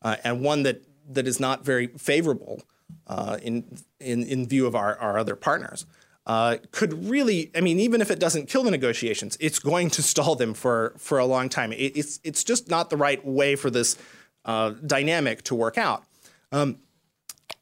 [0.03, 2.63] uh, and one that that is not very favorable
[3.07, 5.87] uh, in, in in view of our, our other partners.
[6.25, 10.03] Uh, could really, I mean, even if it doesn't kill the negotiations, it's going to
[10.03, 11.73] stall them for for a long time.
[11.73, 13.97] It, it's it's just not the right way for this
[14.45, 16.05] uh, dynamic to work out.
[16.53, 16.79] Um,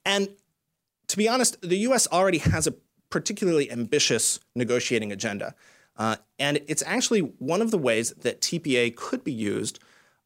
[0.05, 0.29] and
[1.09, 2.75] to be honest, the US already has a
[3.11, 5.55] particularly ambitious negotiating agenda.
[5.97, 9.81] Uh, and it's actually one of the ways that TPA could be used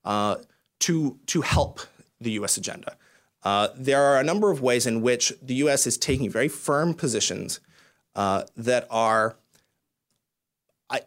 [0.05, 0.37] uh,
[0.81, 1.81] to, to help
[2.21, 2.97] the US agenda.
[3.45, 6.95] Uh, there are a number of ways in which the US is taking very firm
[6.95, 7.61] positions
[8.17, 9.37] uh, that are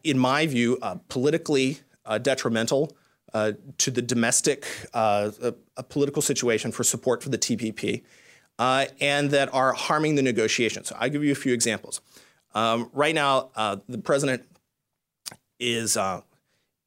[0.04, 2.96] in my view, uh, politically uh, detrimental
[3.34, 5.32] uh, to the domestic uh,
[5.90, 8.04] political situation for support for the TPP,
[8.60, 10.90] and that are harming the negotiations.
[10.90, 12.02] So I'll give you a few examples.
[12.56, 13.50] Um, right now,
[13.88, 14.44] the president
[15.60, 15.98] is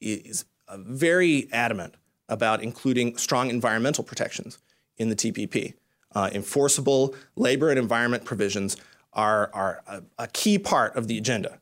[0.01, 0.45] is
[0.77, 1.95] very adamant
[2.29, 4.59] about including strong environmental protections
[5.01, 5.75] in the TPP.
[6.15, 8.77] enforceable labor and environment provisions
[9.13, 11.59] are, are a, a key part of the agenda.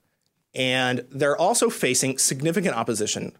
[0.54, 3.32] And they're also facing significant opposition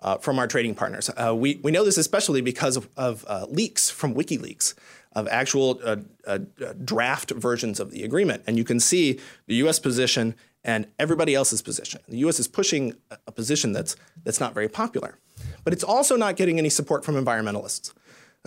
[0.00, 1.10] uh, from our trading partners.
[1.10, 4.74] Uh, we, we know this especially because of, of uh, leaks from WikiLeaks
[5.12, 6.38] of actual uh, uh,
[6.84, 8.42] draft versions of the agreement.
[8.46, 12.00] And you can see the US position and everybody else's position.
[12.08, 12.94] The US is pushing
[13.26, 15.18] a position that's, that's not very popular.
[15.64, 17.92] But it's also not getting any support from environmentalists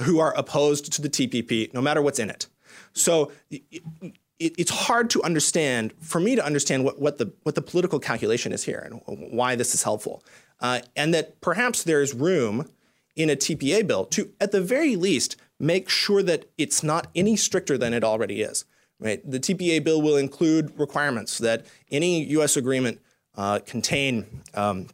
[0.02, 2.48] who are opposed to the TPP, no matter what's in it.
[2.94, 7.62] So it, it's hard to understand for me to understand what, what the what the
[7.62, 10.24] political calculation is here and why this is helpful,
[10.60, 12.68] uh, and that perhaps there is room
[13.16, 17.36] in a TPA bill to, at the very least, make sure that it's not any
[17.36, 18.66] stricter than it already is.
[19.00, 22.56] Right, the TPA bill will include requirements that any U.S.
[22.56, 23.02] agreement
[23.36, 24.88] uh, contain, um,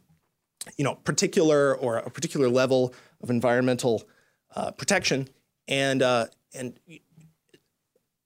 [0.78, 4.08] you know, particular or a particular level of environmental
[4.54, 5.28] uh, protection,
[5.66, 6.78] and uh, and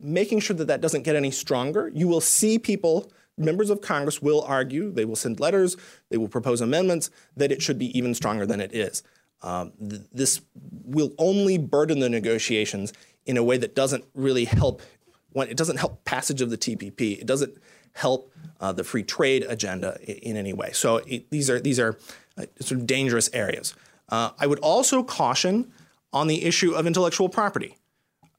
[0.02, 1.90] making sure that that doesn't get any stronger.
[1.94, 5.76] You will see people, members of Congress will argue, they will send letters,
[6.10, 9.02] they will propose amendments that it should be even stronger than it is.
[9.42, 10.40] Um, th- this
[10.84, 12.92] will only burden the negotiations
[13.26, 14.82] in a way that doesn't really help.
[15.30, 17.20] When, it doesn't help passage of the TPP.
[17.20, 17.56] It doesn't
[17.94, 20.72] help uh, the free trade agenda in, in any way.
[20.72, 21.98] So it, these are these are
[22.36, 23.74] uh, sort of dangerous areas.
[24.08, 25.72] Uh, I would also caution
[26.12, 27.78] on the issue of intellectual property.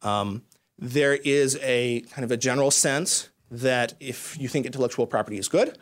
[0.01, 0.43] Um,
[0.77, 5.47] there is a kind of a general sense that if you think intellectual property is
[5.47, 5.77] good,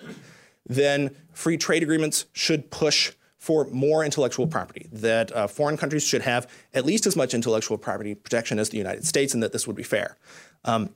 [0.66, 6.22] then free trade agreements should push for more intellectual property, that uh, foreign countries should
[6.22, 9.66] have at least as much intellectual property protection as the United States, and that this
[9.66, 10.16] would be fair.
[10.64, 10.92] Um,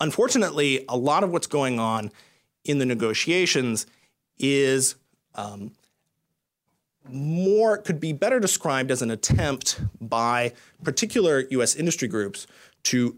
[0.00, 2.12] unfortunately, a lot of what's going on
[2.64, 3.86] in the negotiations
[4.38, 4.94] is
[5.34, 5.72] um,
[7.10, 11.74] more could be better described as an attempt by particular U.S.
[11.74, 12.46] industry groups
[12.84, 13.16] to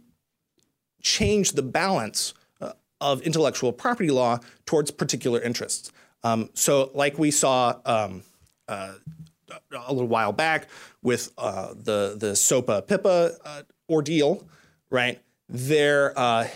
[1.02, 5.92] change the balance uh, of intellectual property law towards particular interests.
[6.22, 8.22] Um, so, like we saw um,
[8.68, 8.94] uh,
[9.86, 10.68] a little while back
[11.02, 14.46] with uh, the the SOPA PIPA uh, ordeal,
[14.90, 15.20] right?
[15.48, 16.48] There uh,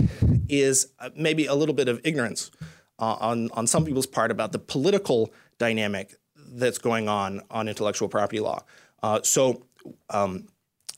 [0.48, 2.50] is uh, maybe a little bit of ignorance
[2.98, 6.14] on on some people's part about the political dynamic
[6.54, 8.62] that's going on on intellectual property law.
[9.22, 9.62] so,
[10.10, 10.46] um,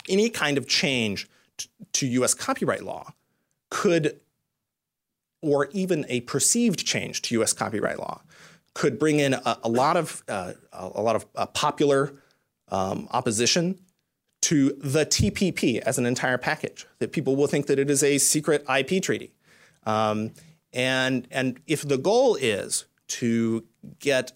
[0.08, 1.28] any kind of change
[1.92, 3.12] to US copyright law
[3.70, 4.20] could,
[5.42, 8.22] or even a perceived change to US copyright law,
[8.74, 12.14] could bring in a, a lot of, uh, a lot of uh, popular
[12.68, 13.78] um, opposition
[14.42, 18.18] to the TPP as an entire package, that people will think that it is a
[18.18, 19.32] secret IP treaty.
[19.84, 20.32] Um,
[20.72, 23.64] and, and if the goal is to
[23.98, 24.32] get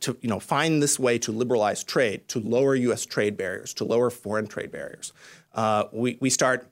[0.00, 3.04] to you know find this way to liberalize trade, to lower U.S.
[3.04, 5.12] trade barriers, to lower foreign trade barriers,
[5.54, 6.70] uh, we, we start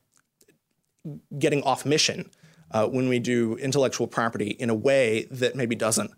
[1.39, 2.31] getting off mission
[2.71, 6.11] uh, when we do intellectual property in a way that maybe doesn't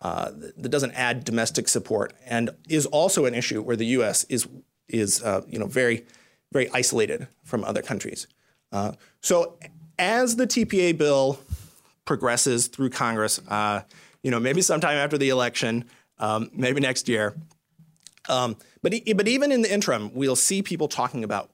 [0.00, 4.24] uh, that doesn't add domestic support and is also an issue where the U.S.
[4.24, 4.48] is
[4.88, 6.06] is uh, you know very
[6.52, 8.26] very isolated from other countries.
[8.72, 9.58] Uh, so
[9.98, 11.38] as the TPA bill
[12.04, 13.82] progresses through Congress, uh,
[14.22, 15.84] you know maybe sometime after the election,
[16.20, 17.34] um, maybe next year.
[18.28, 21.50] Um, but but even in the interim, we'll see people talking about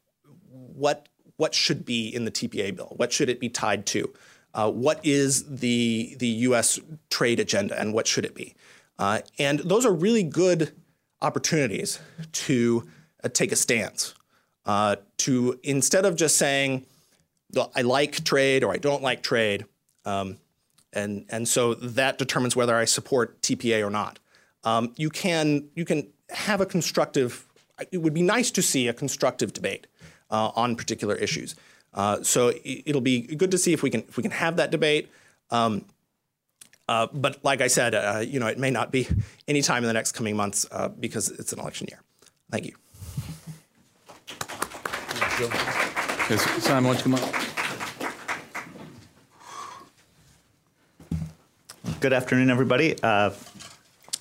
[0.51, 2.93] what what should be in the TPA bill?
[2.97, 4.13] What should it be tied to?
[4.53, 6.79] Uh, what is the the U.S.
[7.11, 8.55] trade agenda, and what should it be?
[8.99, 10.73] Uh, and those are really good
[11.23, 11.99] opportunities
[12.33, 12.89] to
[13.23, 14.15] uh, take a stance.
[14.65, 16.87] Uh, to instead of just saying,
[17.75, 19.67] "I like trade" or "I don't like trade,"
[20.05, 20.39] um,
[20.93, 24.19] and and so that determines whether I support TPA or not.
[24.67, 27.47] Um, you can you can have a constructive.
[27.93, 29.87] It would be nice to see a constructive debate
[30.31, 31.55] uh, on particular issues.
[31.95, 34.57] Uh, so it, will be good to see if we can if we can have
[34.57, 35.09] that debate.
[35.51, 35.85] Um,
[36.89, 39.09] uh, but like I said, uh, you know, it may not be
[39.49, 42.03] any time in the next coming months uh, because it's an election year.
[42.51, 42.75] Thank you.
[46.29, 47.35] Yes, Simon, why don't you come up?
[52.01, 52.97] Good afternoon, everybody.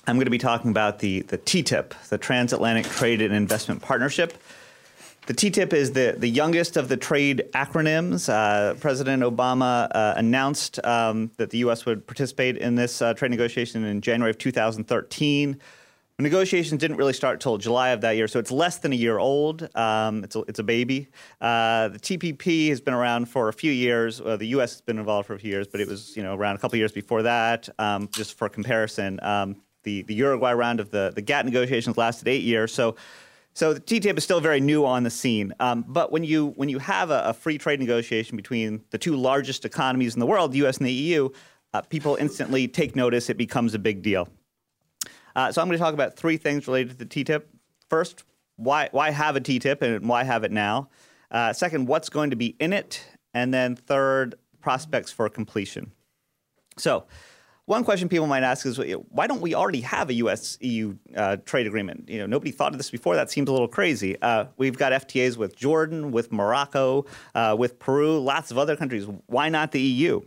[0.06, 3.82] Uh, I'm going to be talking about the, the TTIP, the Transatlantic Trade and Investment
[3.82, 4.34] Partnership.
[5.26, 8.28] The TTIP is the, the youngest of the trade acronyms.
[8.28, 11.84] Uh, President Obama uh, announced um, that the U.S.
[11.84, 15.60] would participate in this uh, trade negotiation in January of 2013.
[16.18, 18.96] The negotiations didn't really start until July of that year, so it's less than a
[18.96, 19.68] year old.
[19.76, 21.08] Um, it's, a, it's a baby.
[21.40, 24.18] Uh, the TPP has been around for a few years.
[24.18, 24.74] the U.S.
[24.74, 26.78] has been involved for a few years, but it was you know around a couple
[26.78, 27.68] years before that.
[27.78, 29.56] Um, just for comparison, um,
[29.86, 32.74] the, the Uruguay round of the, the GATT negotiations lasted eight years.
[32.74, 32.96] So
[33.54, 35.54] so the TTIP is still very new on the scene.
[35.60, 39.16] Um, but when you when you have a, a, free trade negotiation between the two
[39.16, 40.76] largest economies in the world, the U.S.
[40.76, 41.30] and the EU,
[41.72, 43.30] uh, people instantly take notice.
[43.30, 44.28] It becomes a big deal.
[45.34, 47.44] Uh, so I'm going to talk about three things related to the TTIP.
[47.88, 48.24] First,
[48.56, 50.90] why why have a TTIP and why have it now?
[51.30, 55.92] Uh, second, what's going to be in it, and then third, prospects for completion.
[56.76, 57.06] So.
[57.66, 60.56] One question people might ask is, why don't we already have a U.S.
[60.60, 62.08] EU uh, trade agreement?
[62.08, 63.16] You know, nobody thought of this before.
[63.16, 64.16] That seems a little crazy.
[64.22, 69.08] Uh, we've got FTAs with Jordan, with Morocco, uh, with Peru, lots of other countries.
[69.26, 70.20] Why not the EU?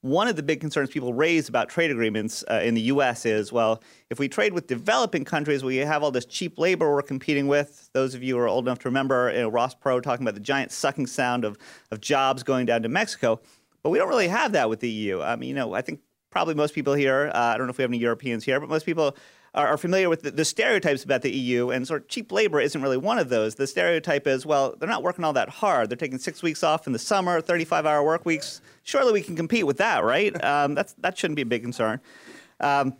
[0.00, 3.24] One of the big concerns people raise about trade agreements uh, in the U.S.
[3.24, 7.02] is, well, if we trade with developing countries, we have all this cheap labor we're
[7.02, 7.88] competing with.
[7.92, 10.34] Those of you who are old enough to remember you know, Ross Perot talking about
[10.34, 11.56] the giant sucking sound of,
[11.92, 13.40] of jobs going down to Mexico.
[13.84, 15.22] But we don't really have that with the EU.
[15.22, 16.00] I mean, you know, I think
[16.36, 18.68] probably most people here, uh, I don't know if we have any Europeans here, but
[18.68, 19.16] most people
[19.54, 22.60] are, are familiar with the, the, stereotypes about the EU, and sort of cheap labor
[22.60, 23.54] isn't really one of those.
[23.54, 25.88] The stereotype is, well, they're not working all that hard.
[25.88, 28.60] They're taking six weeks off in the summer, 35 hour work weeks.
[28.82, 30.36] Surely we can compete with that, right?
[30.44, 32.00] Um, that's, that shouldn't be a big concern.
[32.60, 32.98] Um,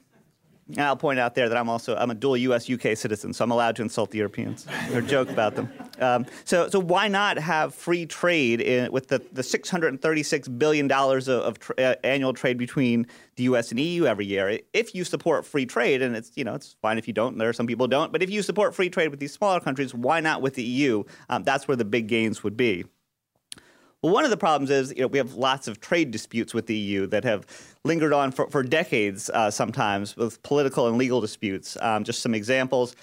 [0.79, 2.69] I'll point out there that I'm also I'm a dual U.S.
[2.69, 5.71] UK citizen, so I'm allowed to insult the Europeans or joke about them.
[6.01, 11.29] Um, so so why not have free trade in, with the, the 636 billion dollars
[11.29, 13.71] of, of tra- uh, annual trade between the U.S.
[13.71, 14.59] and EU every year?
[14.73, 17.39] If you support free trade, and it's you know it's fine if you don't.
[17.39, 19.95] There are some people don't, but if you support free trade with these smaller countries,
[19.95, 21.05] why not with the EU?
[21.29, 22.87] Um, that's where the big gains would be.
[24.03, 26.67] Well, one of the problems is you know, we have lots of trade disputes with
[26.67, 27.47] the EU that have
[27.85, 31.77] lingered on for, for decades uh, sometimes with political and legal disputes.
[31.81, 32.95] Um, just some examples.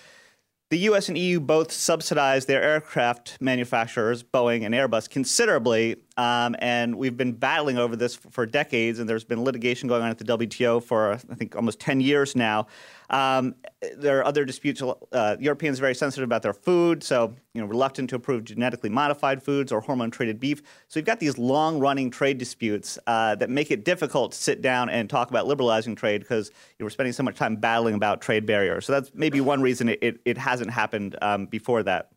[0.73, 5.97] The US and EU both subsidize their aircraft manufacturers, Boeing and Airbus, considerably.
[6.17, 10.01] Um, and we've been battling over this for, for, decades, and there's been litigation going
[10.01, 12.65] on at the WTO for, I think, almost 10 years now.
[13.13, 13.53] Um,
[13.95, 14.81] there are other disputes.
[14.81, 18.89] Uh, Europeans are very sensitive about their food, so you know, reluctant to approve genetically
[18.89, 20.63] modified foods or hormone-treated beef.
[20.87, 24.89] So we've got these long-running trade disputes uh, that make it difficult to sit down
[24.89, 28.19] and talk about liberalizing trade because you know, we're spending so much time battling about
[28.19, 28.87] trade barriers.
[28.87, 32.09] So that's maybe one reason it, it, it hasn't happened um, before that.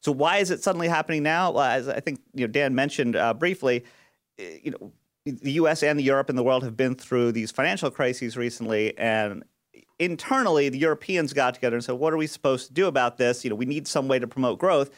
[0.00, 1.50] So why is it suddenly happening now?
[1.50, 3.84] Well, as I think you know, Dan mentioned uh, briefly,
[4.38, 4.92] eh, you know,
[5.26, 5.82] the U.S.
[5.82, 9.42] and the Europe and the world have been through these financial crises recently, and
[9.98, 13.44] internally, the Europeans got together and said, "What are we supposed to do about this?
[13.44, 14.90] You know, we need some way to promote growth."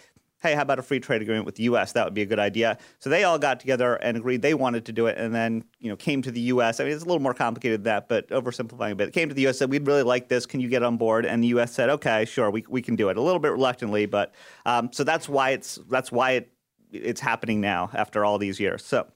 [0.42, 1.92] Hey, how about a free trade agreement with the U.S.?
[1.92, 2.76] That would be a good idea.
[2.98, 5.88] So they all got together and agreed they wanted to do it, and then you
[5.88, 6.78] know came to the U.S.
[6.78, 9.12] I mean, it's a little more complicated than that, but oversimplifying a bit.
[9.12, 9.58] Came to the U.S.
[9.58, 10.46] said we'd really like this.
[10.46, 11.26] Can you get on board?
[11.26, 11.72] And the U.S.
[11.72, 13.16] said, okay, sure, we we can do it.
[13.16, 14.34] A little bit reluctantly, but
[14.66, 16.52] um, so that's why it's that's why it
[16.92, 18.84] it's happening now after all these years.
[18.84, 19.06] So,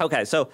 [0.00, 0.50] okay, so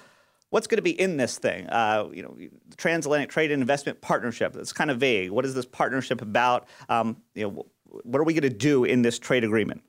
[0.50, 1.66] what's going to be in this thing?
[1.68, 2.36] Uh, you know,
[2.68, 4.56] the transatlantic trade and investment partnership.
[4.56, 5.30] It's kind of vague.
[5.30, 6.68] What is this partnership about?
[6.88, 9.82] Um, you know, what are we going to do in this trade agreement?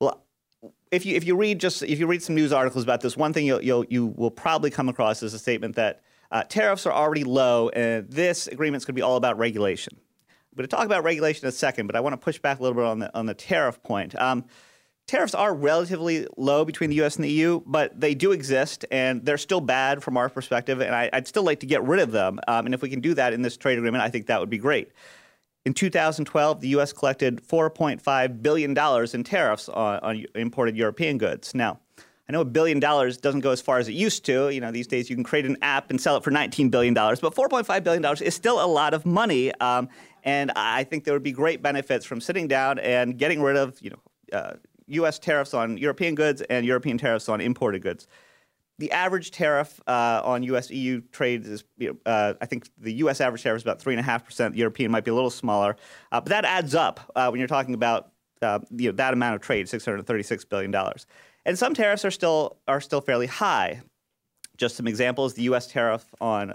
[0.00, 0.22] Well,
[0.90, 3.32] if you if you read just if you read some news articles about this, one
[3.32, 6.92] thing you'll, you'll you will probably come across is a statement that uh, tariffs are
[6.92, 9.94] already low, and this agreement is going to be all about regulation.
[9.96, 12.58] I'm going to talk about regulation in a second, but I want to push back
[12.58, 14.18] a little bit on the on the tariff point.
[14.18, 14.44] Um,
[15.08, 17.16] tariffs are relatively low between the U.S.
[17.16, 20.80] and the EU, but they do exist, and they're still bad from our perspective.
[20.80, 22.38] And I, would still like to get rid of them.
[22.46, 24.50] Um, and if we can do that in this trade agreement, I think that would
[24.50, 24.92] be great.
[25.64, 26.92] In 2012, the U.S.
[26.92, 31.54] collected 4.5 billion dollars in tariffs on, on imported European goods.
[31.54, 31.80] Now.
[32.30, 34.50] I know a billion dollars doesn't go as far as it used to.
[34.50, 36.92] You know, these days you can create an app and sell it for $19 billion,
[36.92, 39.50] but $4.5 billion is still a lot of money.
[39.62, 39.88] Um,
[40.24, 43.80] and I think there would be great benefits from sitting down and getting rid of,
[43.80, 44.52] you know, uh,
[44.88, 45.18] U.S.
[45.18, 48.06] tariffs on European goods and European tariffs on imported goods.
[48.78, 50.70] The average tariff uh, on U.S.
[50.70, 51.64] EU trade is,
[52.06, 53.20] uh, I think the U.S.
[53.20, 54.54] average tariff is about three and a half percent.
[54.54, 55.76] European might be a little smaller,
[56.12, 59.34] uh, but that adds up uh, when you're talking about uh, you know, that amount
[59.34, 61.06] of trade, six hundred thirty-six billion dollars.
[61.44, 63.82] And some tariffs are still are still fairly high.
[64.56, 65.66] Just some examples: the U.S.
[65.66, 66.54] tariff on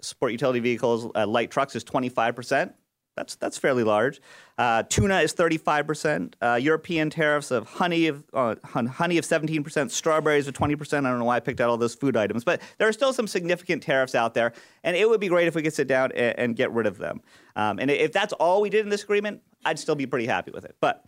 [0.00, 2.74] sport utility vehicles, light trucks, is twenty-five percent.
[3.16, 4.20] That's that's fairly large.
[4.56, 6.36] Uh, tuna is 35 percent.
[6.40, 9.90] Uh, European tariffs of honey of uh, honey of 17 percent.
[9.90, 11.06] Strawberries of 20 percent.
[11.06, 13.12] I don't know why I picked out all those food items, but there are still
[13.12, 14.52] some significant tariffs out there,
[14.84, 16.98] and it would be great if we could sit down and, and get rid of
[16.98, 17.20] them.
[17.56, 20.52] Um, and if that's all we did in this agreement, I'd still be pretty happy
[20.52, 20.76] with it.
[20.80, 21.04] But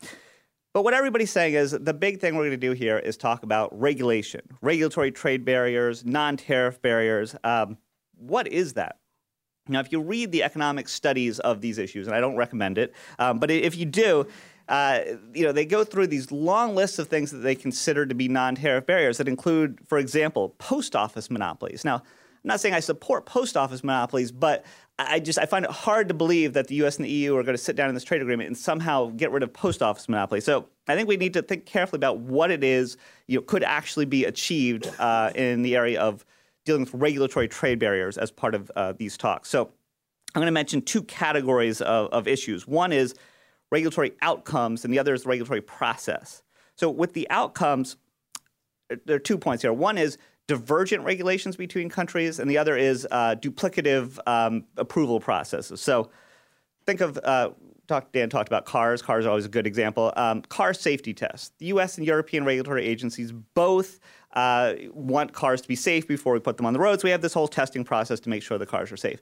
[0.72, 3.42] but what everybody's saying is the big thing we're going to do here is talk
[3.42, 7.36] about regulation, regulatory trade barriers, non-tariff barriers.
[7.44, 7.76] Um,
[8.16, 8.96] what is that?
[9.68, 12.92] Now, if you read the economic studies of these issues, and I don't recommend it,
[13.18, 14.26] um, but if you do,
[14.68, 15.00] uh,
[15.34, 18.26] you know, they go through these long lists of things that they consider to be
[18.26, 21.84] non-tariff barriers that include, for example, post office monopolies.
[21.84, 24.64] Now, I'm not saying I support post office monopolies, but
[24.98, 26.96] I just I find it hard to believe that the U.S.
[26.96, 29.30] and the EU are going to sit down in this trade agreement and somehow get
[29.30, 30.44] rid of post office monopolies.
[30.44, 32.96] So I think we need to think carefully about what it is
[33.28, 36.24] you know could actually be achieved uh, in the area of
[36.64, 39.48] dealing with regulatory trade barriers as part of uh, these talks.
[39.48, 39.70] So
[40.34, 42.66] I'm going to mention two categories of, of issues.
[42.66, 43.14] One is
[43.70, 46.42] regulatory outcomes, and the other is the regulatory process.
[46.76, 47.96] So with the outcomes,
[49.04, 49.72] there are two points here.
[49.72, 55.80] One is divergent regulations between countries, and the other is uh, duplicative um, approval processes.
[55.80, 56.10] So
[56.86, 57.50] think of uh,
[58.12, 59.02] Dan talked about cars.
[59.02, 60.12] Cars are always a good example.
[60.16, 61.52] Um, car safety tests.
[61.58, 61.98] The U.S.
[61.98, 64.00] and European regulatory agencies both
[64.32, 67.04] uh, want cars to be safe before we put them on the roads.
[67.04, 69.20] We have this whole testing process to make sure the cars are safe.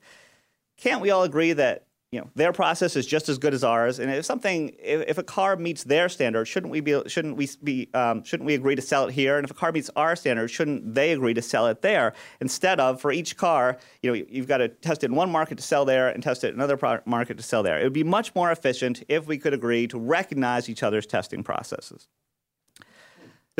[0.76, 4.00] Can't we all agree that you know their process is just as good as ours.
[4.00, 7.48] And if something, if, if a car meets their standard, shouldn't we be shouldn't we
[7.62, 9.36] be um, shouldn't we agree to sell it here?
[9.36, 12.80] And if a car meets our standard, shouldn't they agree to sell it there instead
[12.80, 15.62] of for each car, you know, you've got to test it in one market to
[15.62, 17.78] sell there and test it in another pro- market to sell there.
[17.78, 21.44] It would be much more efficient if we could agree to recognize each other's testing
[21.44, 22.08] processes.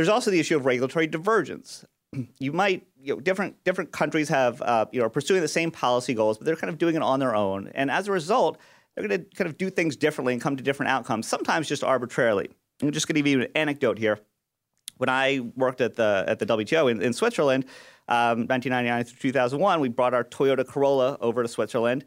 [0.01, 1.85] There's also the issue of regulatory divergence
[2.39, 5.71] you might you know different different countries have uh, you know are pursuing the same
[5.71, 8.59] policy goals, but they're kind of doing it on their own, and as a result,
[8.95, 11.27] they're going to kind of do things differently and come to different outcomes.
[11.27, 12.51] Sometimes just arbitrarily.
[12.83, 14.21] I'm just going to give you an anecdote here.
[14.97, 17.65] When I worked at the at the WTO in, in Switzerland,
[18.09, 22.05] um, 1999 through 2001, we brought our Toyota Corolla over to Switzerland,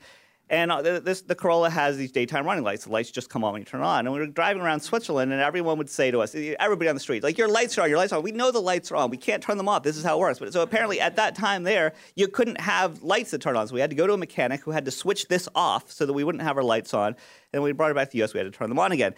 [0.53, 2.85] and uh, this, the Corolla has these daytime running lights.
[2.85, 4.05] The lights just come on when you turn on.
[4.05, 6.99] And we were driving around Switzerland, and everyone would say to us, everybody on the
[6.99, 8.21] street, like, your lights are on, your lights are on.
[8.23, 9.09] We know the lights are on.
[9.09, 9.81] We can't turn them off.
[9.81, 10.37] This is how it works.
[10.37, 13.67] But so apparently at that time there, you couldn't have lights that turn on.
[13.67, 16.05] So we had to go to a mechanic who had to switch this off so
[16.05, 17.15] that we wouldn't have our lights on.
[17.51, 19.15] And we brought it back to the US, we had to turn them on again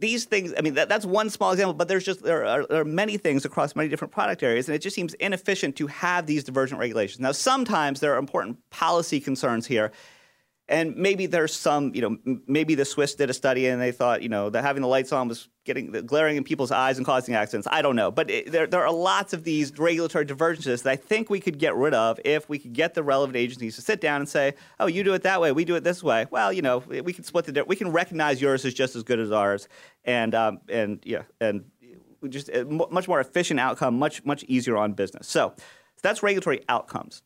[0.00, 2.80] these things i mean that, that's one small example but there's just there are, there
[2.80, 6.26] are, many things across many different product areas and it just seems inefficient to have
[6.26, 7.20] these divergent regulations.
[7.20, 9.92] Now sometimes there are important policy concerns here
[10.70, 14.22] and maybe there's some, you know, maybe the Swiss did a study and they thought,
[14.22, 17.34] you know, that having the lights on was getting glaring in people's eyes and causing
[17.34, 17.66] accidents.
[17.68, 20.94] I don't know, but it, there there are lots of these regulatory divergences that I
[20.94, 24.00] think we could get rid of if we could get the relevant agencies to sit
[24.00, 26.26] down and say, oh, you do it that way, we do it this way.
[26.30, 29.18] Well, you know, we can split the we can recognize yours is just as good
[29.18, 29.68] as ours,
[30.04, 31.64] and um, and yeah, and
[32.28, 35.26] just a much more efficient outcome, much much easier on business.
[35.26, 35.52] So
[36.00, 37.22] that's regulatory outcomes.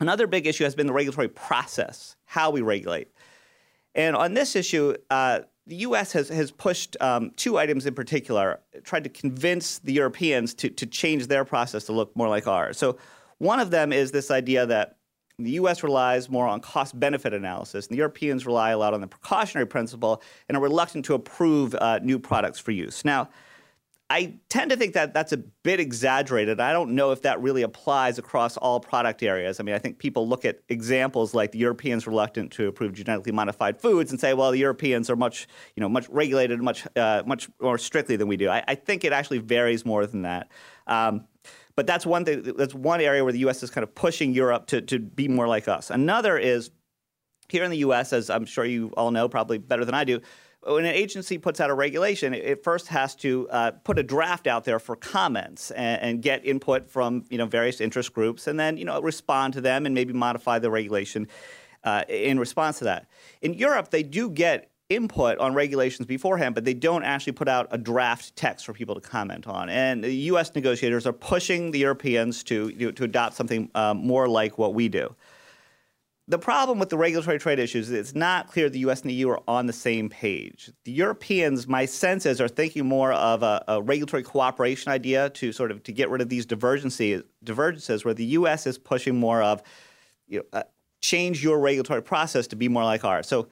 [0.00, 3.08] Another big issue has been the regulatory process, how we regulate.
[3.94, 6.12] And on this issue, uh, the U.S.
[6.12, 10.86] has, has pushed um, two items in particular, tried to convince the Europeans to, to
[10.86, 12.78] change their process to look more like ours.
[12.78, 12.98] So,
[13.38, 14.96] one of them is this idea that
[15.38, 15.82] the U.S.
[15.82, 19.66] relies more on cost benefit analysis, and the Europeans rely a lot on the precautionary
[19.66, 23.04] principle and are reluctant to approve uh, new products for use.
[23.04, 23.30] Now,
[24.12, 26.58] I tend to think that that's a bit exaggerated.
[26.58, 29.60] I don't know if that really applies across all product areas.
[29.60, 33.30] I mean, I think people look at examples like the Europeans reluctant to approve genetically
[33.30, 35.46] modified foods and say, well, the Europeans are much,
[35.76, 38.48] you know, much regulated, much, uh, much more strictly than we do.
[38.48, 40.50] I, I, think it actually varies more than that.
[40.88, 41.26] Um,
[41.76, 42.42] but that's one thing.
[42.58, 43.62] That's one area where the U.S.
[43.62, 45.88] is kind of pushing Europe to to be more like us.
[45.88, 46.72] Another is
[47.48, 50.20] here in the U.S., as I'm sure you all know, probably better than I do
[50.62, 54.46] when an agency puts out a regulation, it first has to uh, put a draft
[54.46, 58.60] out there for comments and, and, get input from you know various interest groups, and
[58.60, 61.26] then you know respond to them and maybe modify the regulation
[61.84, 63.06] uh, in response to that.
[63.40, 67.68] In Europe, they do get input on regulations beforehand, but they don't actually put out
[67.70, 69.70] a draft text for people to comment on.
[69.70, 70.54] And the U.S.
[70.54, 74.74] negotiators are pushing the Europeans to you know, to adopt something um, more like what
[74.74, 75.14] we do.
[76.30, 79.14] The problem with the regulatory trade issues is it's not clear the US and the
[79.14, 80.70] EU are on the same page.
[80.84, 85.50] The Europeans, my sense is, are thinking more of a, a regulatory cooperation idea to
[85.50, 89.42] sort of to get rid of these divergences, divergences where the US is pushing more
[89.42, 89.60] of
[90.28, 90.62] you know, uh,
[91.00, 93.26] change your regulatory process to be more like ours.
[93.26, 93.48] So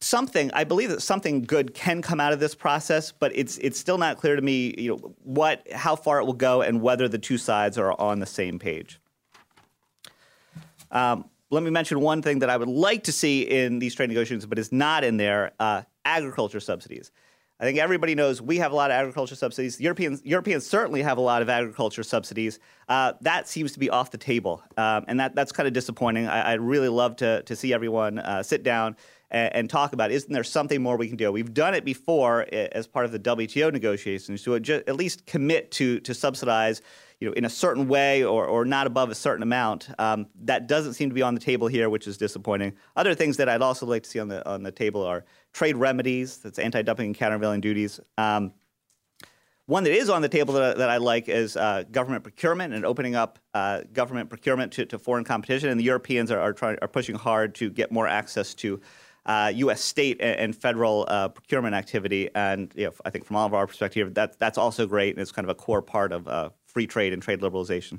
[0.00, 3.78] something I believe that something good can come out of this process, but it's it's
[3.78, 7.08] still not clear to me, you know, what how far it will go and whether
[7.08, 8.98] the two sides are on the same page.
[10.90, 14.08] Um, let me mention one thing that I would like to see in these trade
[14.08, 17.10] negotiations, but is not in there: uh, agriculture subsidies.
[17.60, 19.80] I think everybody knows we have a lot of agriculture subsidies.
[19.80, 22.60] Europeans, Europeans certainly have a lot of agriculture subsidies.
[22.88, 26.28] Uh, that seems to be off the table, um, and that, that's kind of disappointing.
[26.28, 28.96] I, would really love to, to see everyone uh, sit down
[29.30, 31.32] and, and, talk about isn't there something more we can do?
[31.32, 35.98] We've done it before as part of the WTO negotiations to at least commit to
[36.00, 36.80] to subsidize
[37.20, 39.88] you know, in a certain way or, or not above a certain amount.
[39.98, 42.74] Um, that doesn't seem to be on the table here, which is disappointing.
[42.96, 45.76] Other things that I'd also like to see on the on the table are trade
[45.76, 47.98] remedies, that's anti-dumping and countervailing duties.
[48.16, 48.52] Um,
[49.66, 52.86] one that is on the table that, that I like is uh, government procurement and
[52.86, 55.68] opening up uh, government procurement to, to, foreign competition.
[55.68, 58.80] And the Europeans are, are, trying, are pushing hard to get more access to
[59.26, 59.82] uh, U.S.
[59.82, 62.30] state and, and federal uh, procurement activity.
[62.34, 65.20] And you know, I think from all of our perspective, that, that's also great, and
[65.20, 66.48] it's kind of a core part of uh,
[66.78, 67.98] free trade and trade liberalization.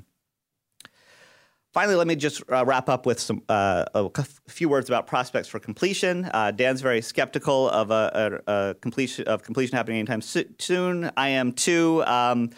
[1.74, 5.48] Finally, let me just uh, wrap up with some uh, a few words about prospects
[5.48, 6.24] for completion.
[6.32, 11.10] Uh, Dan's very skeptical of a, a, a, completion of completion happening anytime soon.
[11.14, 12.02] I am too.
[12.06, 12.48] Um,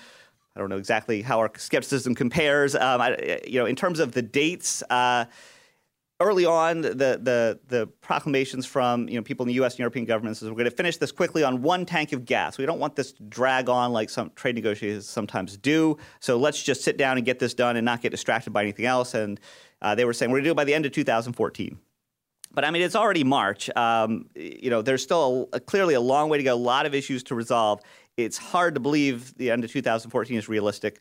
[0.54, 2.76] I don't know exactly how our skepticism compares.
[2.76, 5.24] Um, I, you know, in terms of the dates uh,
[6.22, 9.74] early on, the, the, the proclamations from you know, people in the U.S.
[9.74, 12.58] and European governments is we're going to finish this quickly on one tank of gas.
[12.58, 15.98] We don't want this to drag on like some trade negotiations sometimes do.
[16.20, 18.86] So let's just sit down and get this done and not get distracted by anything
[18.86, 19.14] else.
[19.14, 19.40] And
[19.80, 21.78] uh, they were saying we're going to do it by the end of 2014.
[22.54, 23.70] But I mean, it's already March.
[23.76, 26.54] Um, you know, there's still a, a, clearly a long way to go.
[26.54, 27.80] A lot of issues to resolve.
[28.16, 31.00] It's hard to believe the end of 2014 is realistic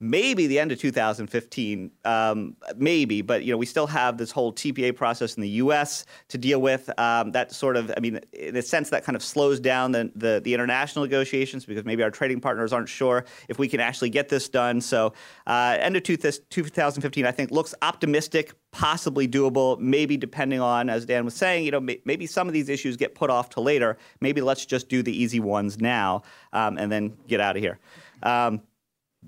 [0.00, 4.52] maybe the end of 2015, um, maybe, but you know we still have this whole
[4.52, 6.04] TPA process in the U.S.
[6.28, 6.88] to deal with.
[6.98, 10.10] Um, that sort of, I mean, in a sense, that kind of slows down the,
[10.14, 14.10] the, the international negotiations because maybe our trading partners aren't sure if we can actually
[14.10, 14.80] get this done.
[14.80, 15.12] So,
[15.46, 18.54] uh, end of 2015, I think looks optimistic.
[18.70, 22.68] Possibly doable, maybe depending on, as Dan was saying, you know, maybe some of these
[22.68, 23.96] issues get put off to later.
[24.20, 26.22] Maybe let's just do the easy ones now
[26.52, 27.78] um, and then get out of here.
[28.22, 28.60] Um,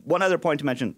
[0.05, 0.97] one other point to mention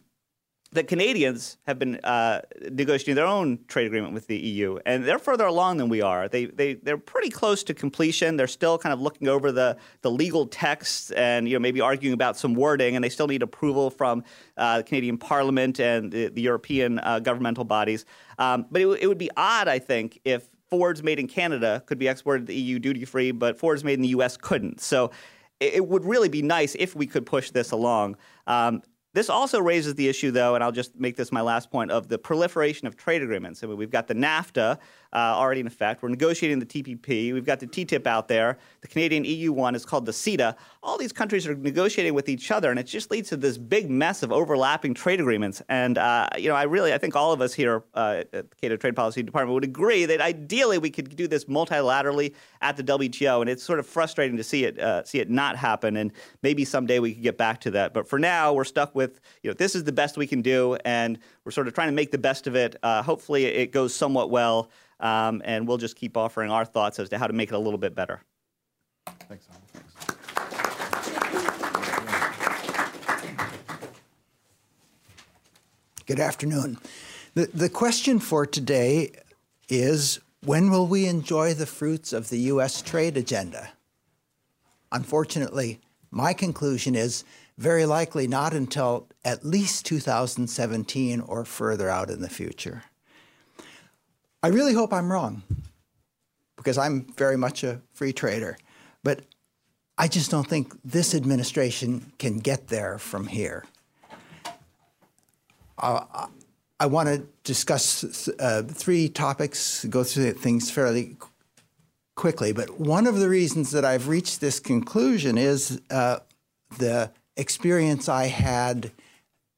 [0.72, 2.40] the Canadians have been uh,
[2.70, 6.28] negotiating their own trade agreement with the EU, and they're further along than we are.
[6.28, 8.38] They, they, they're pretty close to completion.
[8.38, 12.14] They're still kind of looking over the, the legal text and you know, maybe arguing
[12.14, 14.24] about some wording, and they still need approval from
[14.56, 18.06] uh, the Canadian Parliament and the, the European uh, governmental bodies.
[18.38, 21.98] Um, but it, it would be odd, I think, if Fords made in Canada could
[21.98, 24.80] be exported to the EU duty free, but Fords made in the US couldn't.
[24.80, 25.10] So
[25.62, 28.16] it would really be nice if we could push this along.
[28.46, 28.82] Um,
[29.14, 32.08] this also raises the issue, though, and I'll just make this my last point, of
[32.08, 33.62] the proliferation of trade agreements.
[33.62, 34.78] I mean, we've got the NAFTA
[35.12, 36.02] uh, already in effect.
[36.02, 37.32] We're negotiating the TPP.
[37.34, 38.58] We've got the TTIP out there.
[38.80, 40.56] The Canadian EU one is called the CETA.
[40.82, 43.90] All these countries are negotiating with each other, and it just leads to this big
[43.90, 45.62] mess of overlapping trade agreements.
[45.68, 48.56] And uh, you know, I really, I think all of us here uh, at the
[48.60, 52.84] Cato Trade Policy Department would agree that ideally we could do this multilaterally at the
[52.84, 55.96] WTO, and it's sort of frustrating to see it uh, see it not happen.
[55.98, 57.92] And maybe someday we could get back to that.
[57.92, 60.76] But for now, we're stuck with you know this is the best we can do,
[60.86, 62.76] and we're sort of trying to make the best of it.
[62.82, 64.70] Uh, hopefully, it goes somewhat well
[65.02, 67.58] um, and we'll just keep offering our thoughts as to how to make it a
[67.58, 68.22] little bit better.
[69.28, 69.82] Thanks, Thanks.
[76.06, 76.78] Good afternoon.
[77.34, 79.12] The, the question for today
[79.68, 82.82] is when will we enjoy the fruits of the U.S.
[82.82, 83.72] trade agenda?
[84.90, 85.80] Unfortunately,
[86.10, 87.24] my conclusion is
[87.56, 92.82] very likely not until at least 2017 or further out in the future.
[94.42, 95.42] I really hope I'm wrong
[96.56, 98.56] because I'm very much a free trader.
[99.04, 99.24] But
[99.98, 103.64] I just don't think this administration can get there from here.
[105.78, 106.26] Uh,
[106.80, 111.16] I want to discuss uh, three topics, go through things fairly
[112.16, 112.52] quickly.
[112.52, 116.18] But one of the reasons that I've reached this conclusion is uh,
[116.78, 118.90] the experience I had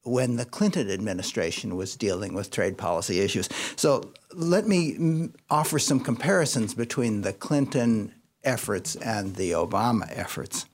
[0.04, 3.48] when the Clinton administration was dealing with trade policy issues.
[3.76, 10.66] So let me offer some comparisons between the Clinton efforts and the Obama efforts.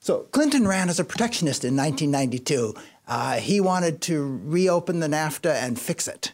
[0.00, 2.74] So Clinton ran as a protectionist in 1992.
[3.06, 6.32] Uh, he wanted to reopen the NAFTA and fix it.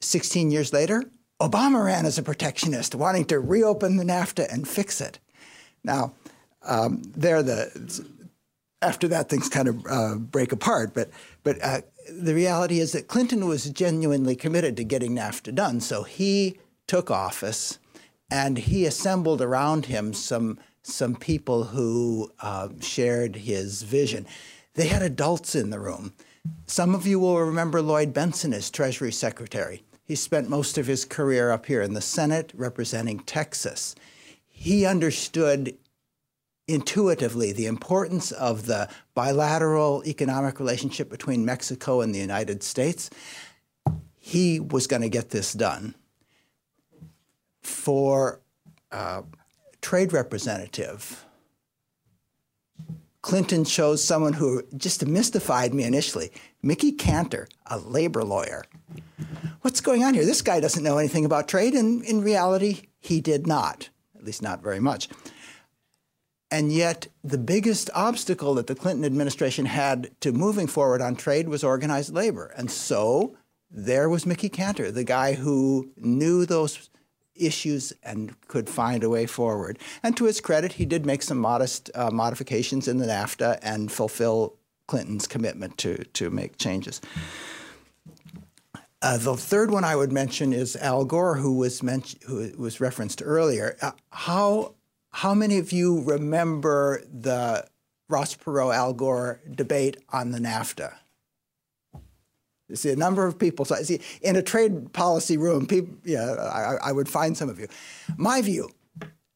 [0.00, 1.04] 16 years later,
[1.40, 5.18] Obama ran as a protectionist, wanting to reopen the NAFTA and fix it.
[5.82, 6.14] Now,
[6.62, 8.04] um, they're the
[8.82, 10.92] after that, things kind of uh, break apart.
[10.94, 11.10] But
[11.42, 15.80] but uh, the reality is that Clinton was genuinely committed to getting NAFTA done.
[15.80, 17.78] So he took office,
[18.30, 24.26] and he assembled around him some some people who uh, shared his vision.
[24.74, 26.14] They had adults in the room.
[26.66, 29.82] Some of you will remember Lloyd Bentsen as Treasury Secretary.
[30.04, 33.94] He spent most of his career up here in the Senate representing Texas.
[34.48, 35.76] He understood
[36.72, 43.10] intuitively the importance of the bilateral economic relationship between Mexico and the United States.
[44.18, 45.94] He was going to get this done.
[47.62, 48.40] for
[48.90, 49.22] uh,
[49.80, 51.24] trade representative,
[53.22, 58.64] Clinton chose someone who just mystified me initially Mickey Kantor, a labor lawyer.
[59.60, 60.24] What's going on here?
[60.24, 64.42] This guy doesn't know anything about trade, and in reality, he did not, at least
[64.42, 65.08] not very much.
[66.50, 71.48] And yet, the biggest obstacle that the Clinton administration had to moving forward on trade
[71.48, 72.52] was organized labor.
[72.56, 73.36] And so
[73.70, 76.90] there was Mickey Kantor, the guy who knew those
[77.36, 79.78] issues and could find a way forward.
[80.02, 83.90] And to his credit, he did make some modest uh, modifications in the NAFTA and
[83.90, 84.56] fulfill
[84.88, 87.00] Clinton's commitment to, to make changes.
[89.02, 92.80] Uh, the third one I would mention is Al Gore, who was mentioned, who was
[92.80, 93.76] referenced earlier.
[93.80, 94.74] Uh, how
[95.12, 97.66] how many of you remember the
[98.08, 100.94] Ross Perot Al Gore debate on the NAFTA?
[102.68, 103.64] You see a number of people.
[103.64, 107.48] So I see in a trade policy room, people, yeah, I, I would find some
[107.48, 107.66] of you.
[108.16, 108.70] My view,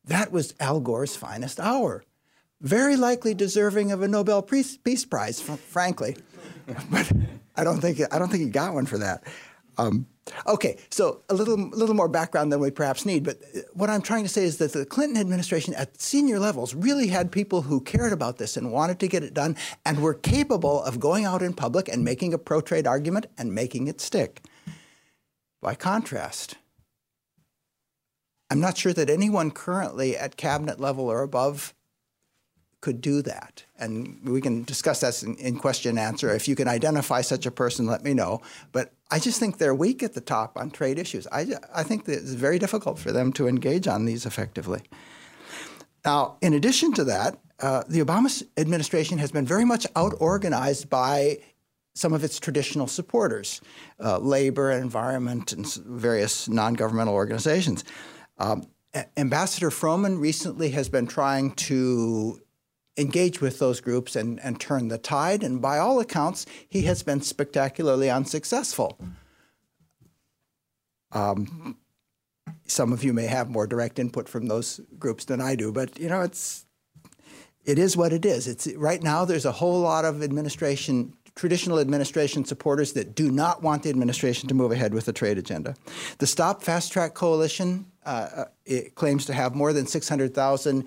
[0.04, 2.04] that was Al Gore's finest hour.
[2.60, 6.16] Very likely deserving of a Nobel Peace Prize, frankly,
[6.90, 7.12] but
[7.56, 9.24] I don't think I don't think he got one for that.
[9.76, 10.06] Um,
[10.46, 14.02] okay, so a little, little more background than we perhaps need, but uh, what I'm
[14.02, 17.80] trying to say is that the Clinton administration at senior levels really had people who
[17.80, 21.42] cared about this and wanted to get it done and were capable of going out
[21.42, 24.42] in public and making a pro trade argument and making it stick.
[25.60, 26.56] By contrast,
[28.50, 31.74] I'm not sure that anyone currently at cabinet level or above
[32.80, 33.64] could do that.
[33.84, 36.34] And we can discuss that in, in, question and answer.
[36.34, 38.40] If you can identify such a person, let me know.
[38.72, 41.26] But I just think they're weak at the top on trade issues.
[41.30, 44.82] I, I think that it's very difficult for them to engage on these effectively.
[46.04, 50.90] Now, in addition to that, uh, the Obama administration has been very much out organized
[50.90, 51.38] by
[51.94, 53.60] some of its traditional supporters,
[54.00, 57.84] uh, labor, and environment, and various non governmental organizations.
[58.38, 58.66] Um,
[59.16, 62.40] Ambassador Froman recently has been trying to
[62.96, 65.42] engage with those groups and, and turn the tide.
[65.42, 68.98] And by all accounts, he has been spectacularly unsuccessful.
[71.12, 71.76] Um,
[72.66, 75.98] some of you may have more direct input from those groups than I do, but
[75.98, 76.66] you know it's
[77.64, 78.46] it is what it is.
[78.46, 83.60] It's right now there's a whole lot of administration traditional administration supporters that do not
[83.60, 85.74] want the administration to move ahead with the trade agenda.
[86.18, 90.84] The Stop Fast Track Coalition uh, uh claims to have more than 600,000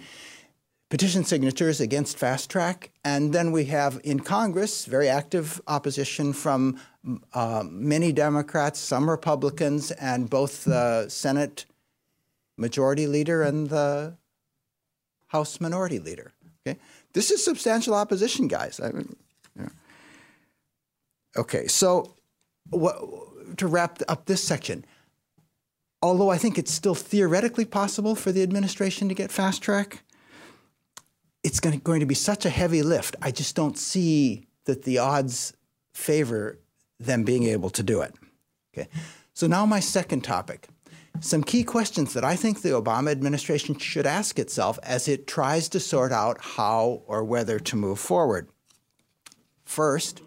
[0.89, 2.91] petition signatures against fast track.
[3.03, 6.79] And then we have in Congress very active opposition from
[7.33, 11.65] uh, many Democrats, some Republicans, and both the Senate
[12.57, 14.17] majority leader and the
[15.27, 16.31] House minority leader.
[16.65, 16.79] Okay,
[17.13, 18.79] this is substantial opposition, guys.
[18.79, 19.15] I mean,
[19.59, 19.69] yeah.
[21.35, 22.13] Okay, so
[22.71, 24.85] to wrap up this section,
[26.01, 30.03] although I think it's still theoretically possible for the administration to get fast track,
[31.47, 33.15] it's going to, going to be such a heavy lift.
[33.21, 35.53] I just don't see that the odds
[35.93, 36.59] favor
[36.99, 38.13] them being able to do it.
[38.73, 38.89] Okay.
[39.33, 40.67] So now my second topic.
[41.21, 45.69] Some key questions that I think the Obama administration should ask itself as it tries
[45.69, 48.49] to sort out how or whether to move forward.
[49.63, 50.21] First,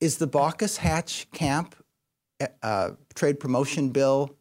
[0.00, 1.76] is the Baucus Hatch Camp
[2.64, 4.36] uh, trade promotion bill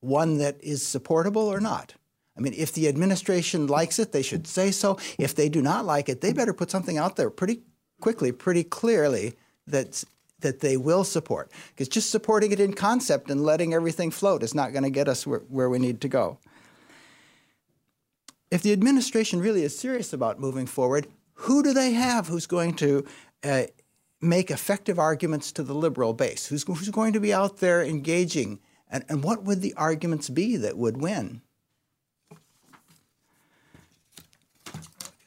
[0.00, 1.96] one that is supportable or not?
[2.36, 4.98] I mean, if the administration likes it, they should say so.
[5.18, 7.62] If they do not like it, they better put something out there pretty
[8.00, 9.34] quickly, pretty clearly
[9.66, 10.04] that
[10.40, 11.52] that they will support.
[11.68, 15.08] Because just supporting it in concept and letting everything float is not going to get
[15.08, 16.38] us where, where we need to go.
[18.50, 22.74] If the administration really is serious about moving forward, who do they have who's going
[22.76, 23.06] to
[23.44, 23.64] uh,
[24.20, 26.46] make effective arguments to the liberal base?
[26.46, 28.60] Who's, who's going to be out there engaging?
[28.90, 31.42] And, and what would the arguments be that would win?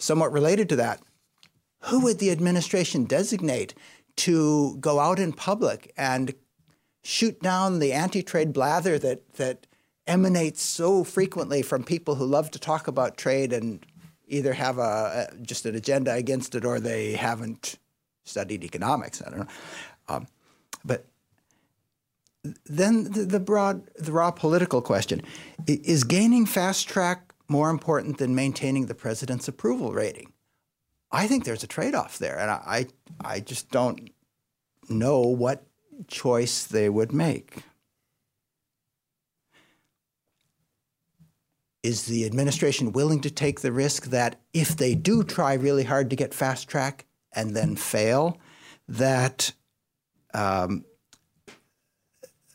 [0.03, 1.01] Somewhat related to that,
[1.83, 3.73] who would the administration designate
[4.17, 6.33] to go out in public and
[7.03, 9.65] shoot down the anti-trade blather that that
[10.05, 13.85] emanates so frequently from people who love to talk about trade and
[14.27, 17.79] either have a, a just an agenda against it or they haven't
[18.25, 19.21] studied economics.
[19.25, 19.47] I don't know,
[20.09, 20.27] um,
[20.83, 21.05] but
[22.65, 25.21] then the, the broad, the raw political question
[25.65, 30.33] is gaining fast track more important than maintaining the president's approval rating?
[31.11, 32.87] I think there's a trade off there, and I,
[33.23, 34.09] I just don't
[34.89, 35.65] know what
[36.07, 37.57] choice they would make.
[41.83, 46.09] Is the administration willing to take the risk that if they do try really hard
[46.09, 48.39] to get fast track and then fail,
[48.87, 49.51] that
[50.33, 50.85] um,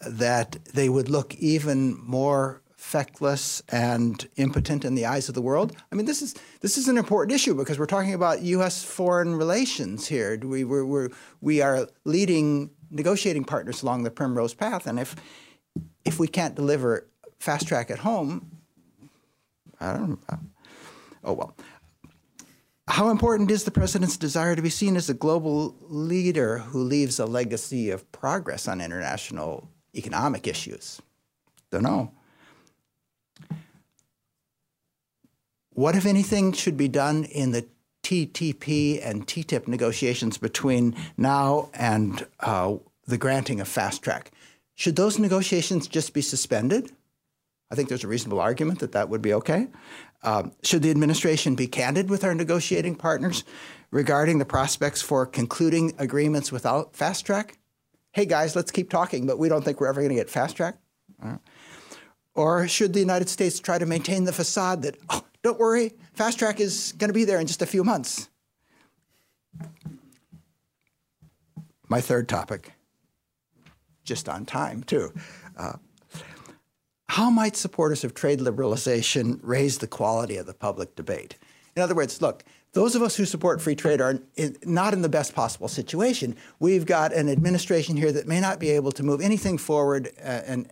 [0.00, 5.76] that they would look even more feckless and impotent in the eyes of the world?
[5.92, 8.82] I mean, this is this is an important issue because we're talking about U.S.
[8.82, 10.38] foreign relations here.
[10.42, 11.10] We we're, we're,
[11.40, 15.14] we are leading negotiating partners along the primrose path, and if
[16.04, 17.06] if we can't deliver
[17.38, 18.58] fast track at home,
[19.80, 20.10] I don't.
[20.10, 20.38] know.
[21.24, 21.54] Oh well.
[22.88, 27.18] How important is the president's desire to be seen as a global leader who leaves
[27.18, 31.02] a legacy of progress on international economic issues?
[31.70, 32.12] Don't know.
[35.78, 37.64] What, if anything, should be done in the
[38.02, 44.32] TTP and TTIP negotiations between now and uh, the granting of fast track?
[44.74, 46.90] Should those negotiations just be suspended?
[47.70, 49.68] I think there's a reasonable argument that that would be okay.
[50.24, 53.44] Um, should the administration be candid with our negotiating partners
[53.92, 57.56] regarding the prospects for concluding agreements without fast track?
[58.10, 60.56] Hey guys, let's keep talking, but we don't think we're ever going to get fast
[60.56, 60.76] track.
[62.38, 66.38] Or should the United States try to maintain the facade that, oh, don't worry, fast
[66.38, 68.28] track is going to be there in just a few months?
[71.88, 72.74] My third topic,
[74.04, 75.12] just on time too.
[75.56, 75.78] Uh,
[77.08, 81.36] how might supporters of trade liberalization raise the quality of the public debate?
[81.74, 85.02] In other words, look, those of us who support free trade are in, not in
[85.02, 86.36] the best possible situation.
[86.60, 90.42] We've got an administration here that may not be able to move anything forward uh,
[90.46, 90.70] and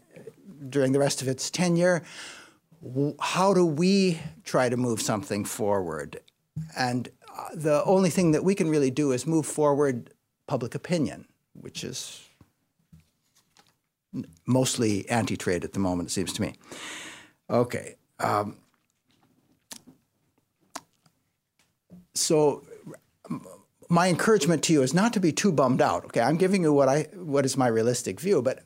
[0.69, 2.03] during the rest of its tenure.
[3.21, 6.21] How do we try to move something forward?
[6.77, 10.11] And uh, the only thing that we can really do is move forward
[10.47, 12.29] public opinion, which is
[14.47, 16.55] mostly anti-trade at the moment, it seems to me.
[17.51, 17.97] Okay.
[18.19, 18.57] Um,
[22.15, 22.65] so
[23.89, 26.05] my encouragement to you is not to be too bummed out.
[26.07, 28.65] Okay, I'm giving you what I what is my realistic view, but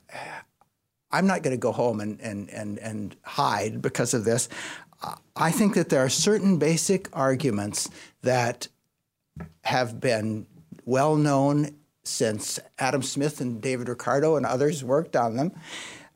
[1.11, 4.49] I'm not going to go home and and and and hide because of this.
[5.35, 7.89] I think that there are certain basic arguments
[8.21, 8.67] that
[9.63, 10.45] have been
[10.85, 15.51] well known since Adam Smith and David Ricardo and others worked on them,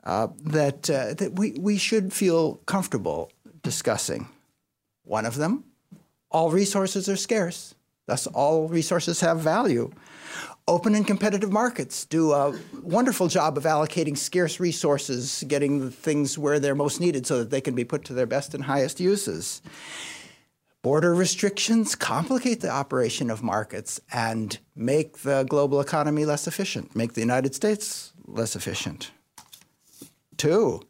[0.04, 3.30] uh, that, uh, that we, we should feel comfortable
[3.62, 4.28] discussing.
[5.04, 5.64] One of them,
[6.30, 7.74] all resources are scarce,
[8.06, 9.90] thus, all resources have value.
[10.68, 12.52] Open and competitive markets do a
[12.82, 17.60] wonderful job of allocating scarce resources, getting things where they're most needed so that they
[17.60, 19.62] can be put to their best and highest uses.
[20.82, 27.14] Border restrictions complicate the operation of markets and make the global economy less efficient, make
[27.14, 29.12] the United States less efficient.
[30.36, 30.82] Two,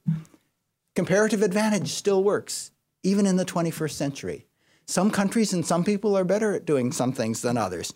[0.95, 2.71] comparative advantage still works,
[3.03, 4.47] even in the 21st century.
[4.89, 7.93] Some countries and some people are better at doing some things than others.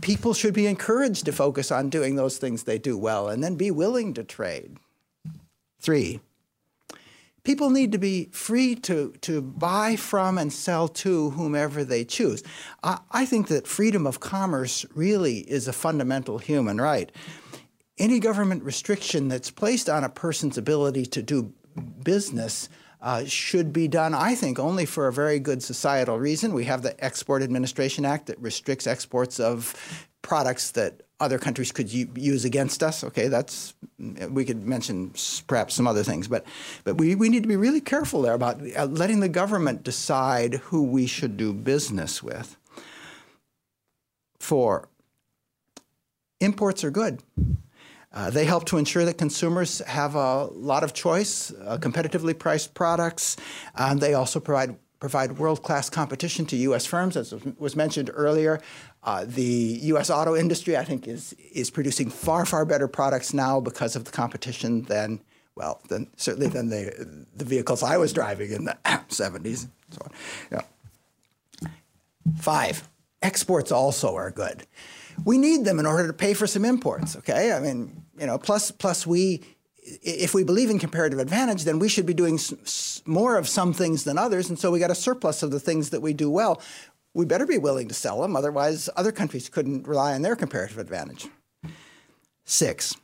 [0.00, 3.56] People should be encouraged to focus on doing those things they do well and then
[3.56, 4.78] be willing to trade.
[5.80, 6.20] Three,
[7.42, 12.42] people need to be free to, to buy from and sell to whomever they choose.
[12.82, 17.12] I, I think that freedom of commerce really is a fundamental human right.
[17.98, 21.52] Any government restriction that's placed on a person's ability to do
[22.02, 22.70] business
[23.02, 26.52] uh, should be done, I think, only for a very good societal reason.
[26.52, 31.92] We have the Export Administration Act that restricts exports of products that other countries could
[31.92, 33.04] use against us.
[33.04, 33.74] Okay, that's
[34.30, 35.12] we could mention
[35.46, 36.44] perhaps some other things, but
[36.84, 40.54] but we, we need to be really careful there about uh, letting the government decide
[40.54, 42.56] who we should do business with.
[44.38, 44.88] Four,
[46.40, 47.22] imports are good.
[48.12, 52.74] Uh, they help to ensure that consumers have a lot of choice, uh, competitively priced
[52.74, 53.36] products,
[53.76, 56.84] and they also provide provide world-class competition to U.S.
[56.84, 58.60] firms, as was mentioned earlier.
[59.02, 60.10] Uh, the U.S.
[60.10, 64.10] auto industry, I think, is is producing far far better products now because of the
[64.10, 65.20] competition than
[65.54, 68.76] well, than certainly than the the vehicles I was driving in the
[69.08, 69.68] 70s.
[69.90, 70.10] So on.
[70.50, 71.68] Yeah.
[72.38, 72.88] Five,
[73.22, 74.66] exports also are good.
[75.24, 77.16] We need them in order to pay for some imports.
[77.16, 79.42] Okay, I mean, you know, plus plus we
[79.82, 82.38] if we believe in comparative advantage, then we should be doing
[83.06, 84.48] more of some things than others.
[84.48, 86.62] And so we got a surplus of the things that we do well.
[87.14, 90.78] We better be willing to sell them, otherwise, other countries couldn't rely on their comparative
[90.78, 91.26] advantage.
[92.44, 92.94] Six,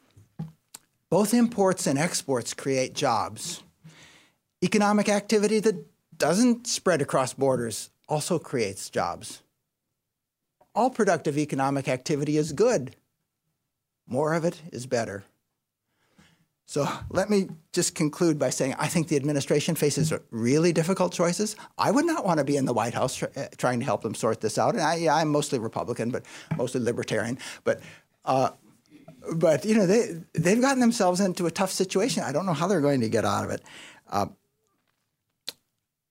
[1.11, 3.63] both imports and exports create jobs.
[4.63, 5.87] Economic activity that
[6.17, 9.43] doesn't spread across borders also creates jobs.
[10.77, 12.95] All productive economic activity is good.
[14.07, 15.25] More of it is better.
[16.67, 21.57] So let me just conclude by saying I think the administration faces really difficult choices.
[21.79, 24.03] I would not want to be in the White House tr- uh, trying to help
[24.03, 24.75] them sort this out.
[24.75, 26.25] And I, I'm mostly Republican, but
[26.59, 27.39] mostly libertarian.
[27.65, 27.81] But
[28.25, 28.51] uh,
[29.35, 32.23] but you know they they've gotten themselves into a tough situation.
[32.23, 33.63] I don't know how they're going to get out of it.
[34.11, 34.27] Uh,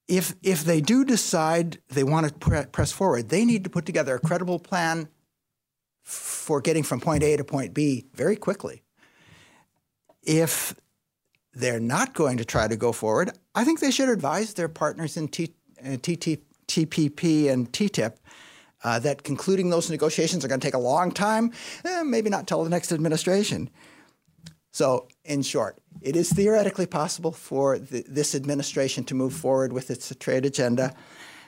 [0.07, 3.85] if if they do decide they want to pre- press forward, they need to put
[3.85, 5.07] together a credible plan
[6.03, 8.83] for getting from point A to point B very quickly.
[10.21, 10.75] If
[11.53, 15.17] they're not going to try to go forward, I think they should advise their partners
[15.17, 15.53] in T,
[15.83, 18.13] uh, TPP and TTIP
[18.83, 21.51] uh, that concluding those negotiations are going to take a long time,
[21.83, 23.69] eh, maybe not till the next administration.
[24.75, 29.89] So, in short, it is theoretically possible for the, this administration to move forward with
[29.89, 30.93] its trade agenda.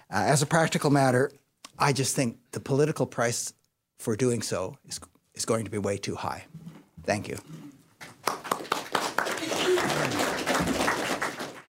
[0.09, 1.33] Uh, as a practical matter,
[1.77, 3.53] I just think the political price
[3.99, 5.01] for doing so is,
[5.35, 6.45] is going to be way too high.
[7.03, 7.37] Thank you.